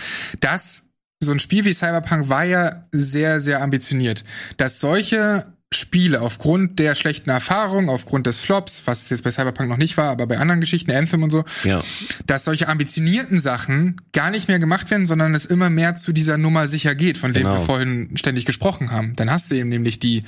[0.41, 0.85] dass
[1.25, 4.25] so ein Spiel wie Cyberpunk war ja sehr, sehr ambitioniert.
[4.57, 9.77] Dass solche Spiele aufgrund der schlechten Erfahrung, aufgrund des Flops, was jetzt bei Cyberpunk noch
[9.77, 11.83] nicht war, aber bei anderen Geschichten, Anthem und so, ja.
[12.27, 16.39] dass solche ambitionierten Sachen gar nicht mehr gemacht werden, sondern es immer mehr zu dieser
[16.39, 17.57] Nummer sicher geht, von dem genau.
[17.57, 19.15] wir vorhin ständig gesprochen haben.
[19.17, 20.25] Dann hast du eben nämlich die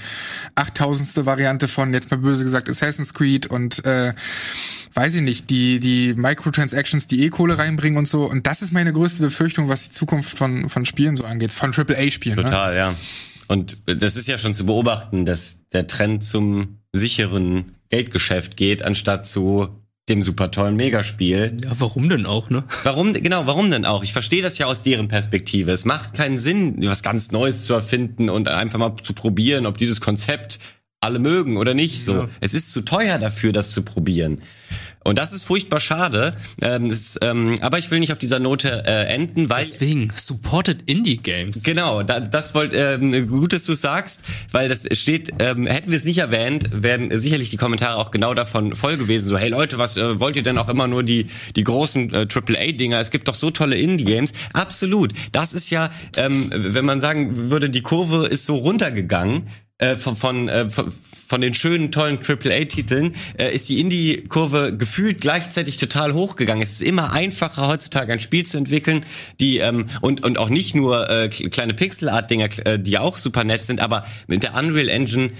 [0.54, 1.26] 8000.
[1.26, 4.14] Variante von, jetzt mal böse gesagt, Assassin's Creed und äh,
[4.94, 8.24] weiß ich nicht, die, die Microtransactions, die E-Kohle reinbringen und so.
[8.24, 11.74] Und das ist meine größte Befürchtung, was die Zukunft von, von Spielen so angeht, von
[11.74, 12.36] AAA-Spielen.
[12.36, 12.44] Ne?
[12.44, 12.78] Total, ne?
[12.78, 12.94] ja.
[13.48, 19.26] Und das ist ja schon zu beobachten, dass der Trend zum sicheren Geldgeschäft geht, anstatt
[19.26, 19.68] zu
[20.08, 21.56] dem super tollen Megaspiel.
[21.62, 22.64] Ja, warum denn auch, ne?
[22.82, 24.02] Warum, genau, warum denn auch?
[24.02, 25.72] Ich verstehe das ja aus deren Perspektive.
[25.72, 29.78] Es macht keinen Sinn, was ganz Neues zu erfinden und einfach mal zu probieren, ob
[29.78, 30.58] dieses Konzept
[31.04, 32.14] alle mögen oder nicht so.
[32.14, 32.28] Ja.
[32.40, 34.40] Es ist zu teuer dafür, das zu probieren.
[35.04, 36.34] Und das ist furchtbar schade.
[36.62, 40.78] Ähm, das, ähm, aber ich will nicht auf dieser Note äh, enden, weil deswegen supported
[40.86, 41.62] Indie Games.
[41.62, 45.34] Genau, da, das wollt ähm, gut, dass du sagst, weil das steht.
[45.38, 49.28] Ähm, hätten wir es nicht erwähnt, wären sicherlich die Kommentare auch genau davon voll gewesen.
[49.28, 52.26] So, hey Leute, was äh, wollt ihr denn auch immer nur die die großen äh,
[52.32, 52.98] AAA Dinger?
[52.98, 54.32] Es gibt doch so tolle Indie Games.
[54.54, 55.12] Absolut.
[55.32, 59.48] Das ist ja, ähm, wenn man sagen würde, die Kurve ist so runtergegangen
[59.78, 65.78] äh, von, von, äh, von den schönen, tollen AAA-Titeln äh, ist die Indie-Kurve gefühlt gleichzeitig
[65.78, 66.62] total hochgegangen.
[66.62, 69.04] Es ist immer einfacher heutzutage ein Spiel zu entwickeln,
[69.40, 71.04] die ähm, und und auch nicht nur
[71.50, 75.32] kleine Pixel-Art-Dinger, äh, die auch super nett sind, aber mit der Unreal Engine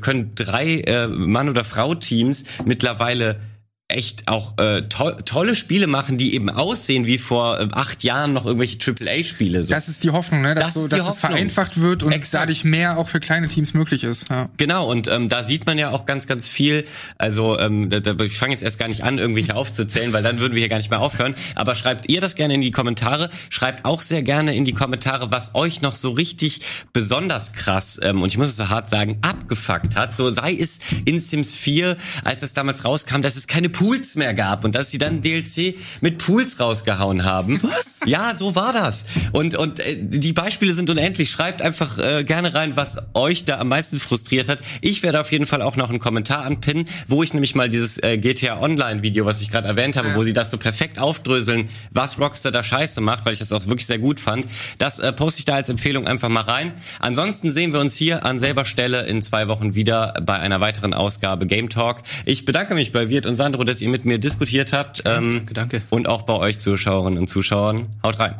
[0.00, 3.40] können drei Mann- oder Frau-Teams mittlerweile
[3.88, 8.32] echt auch äh, to tolle Spiele machen, die eben aussehen wie vor äh, acht Jahren
[8.32, 9.62] noch irgendwelche AAA-Spiele.
[9.62, 9.72] So.
[9.72, 10.56] Das ist die Hoffnung, ne?
[10.56, 12.42] dass, das so, dass es vereinfacht wird und Exakt.
[12.42, 14.28] dadurch mehr auch für kleine Teams möglich ist.
[14.28, 14.48] Ja.
[14.56, 16.84] Genau, und ähm, da sieht man ja auch ganz, ganz viel.
[17.16, 20.40] Also ähm, da, da, ich fange jetzt erst gar nicht an, irgendwelche aufzuzählen, weil dann
[20.40, 21.36] würden wir hier gar nicht mehr aufhören.
[21.54, 23.30] Aber schreibt ihr das gerne in die Kommentare.
[23.50, 26.60] Schreibt auch sehr gerne in die Kommentare, was euch noch so richtig
[26.92, 30.16] besonders krass, ähm, und ich muss es so hart sagen, abgefuckt hat.
[30.16, 34.32] So sei es in Sims 4, als es damals rauskam, dass es keine Pools mehr
[34.32, 37.62] gab und dass sie dann DLC mit Pools rausgehauen haben.
[37.62, 38.00] Was?
[38.06, 39.04] Ja, so war das.
[39.32, 41.30] Und und äh, die Beispiele sind unendlich.
[41.30, 44.60] Schreibt einfach äh, gerne rein, was euch da am meisten frustriert hat.
[44.80, 48.02] Ich werde auf jeden Fall auch noch einen Kommentar anpinnen, wo ich nämlich mal dieses
[48.02, 50.14] äh, GTA Online Video, was ich gerade erwähnt habe, ja.
[50.16, 53.66] wo sie das so perfekt aufdröseln, was Rockstar da scheiße macht, weil ich das auch
[53.66, 54.46] wirklich sehr gut fand.
[54.78, 56.72] Das äh, poste ich da als Empfehlung einfach mal rein.
[57.00, 60.94] Ansonsten sehen wir uns hier an selber Stelle in zwei Wochen wieder bei einer weiteren
[60.94, 62.02] Ausgabe Game Talk.
[62.24, 65.02] Ich bedanke mich bei Wirt und Sandro, dass ihr mit mir diskutiert habt.
[65.04, 65.82] Ähm, danke, danke.
[65.90, 67.88] Und auch bei euch Zuschauerinnen und Zuschauern.
[68.02, 68.34] Haut rein.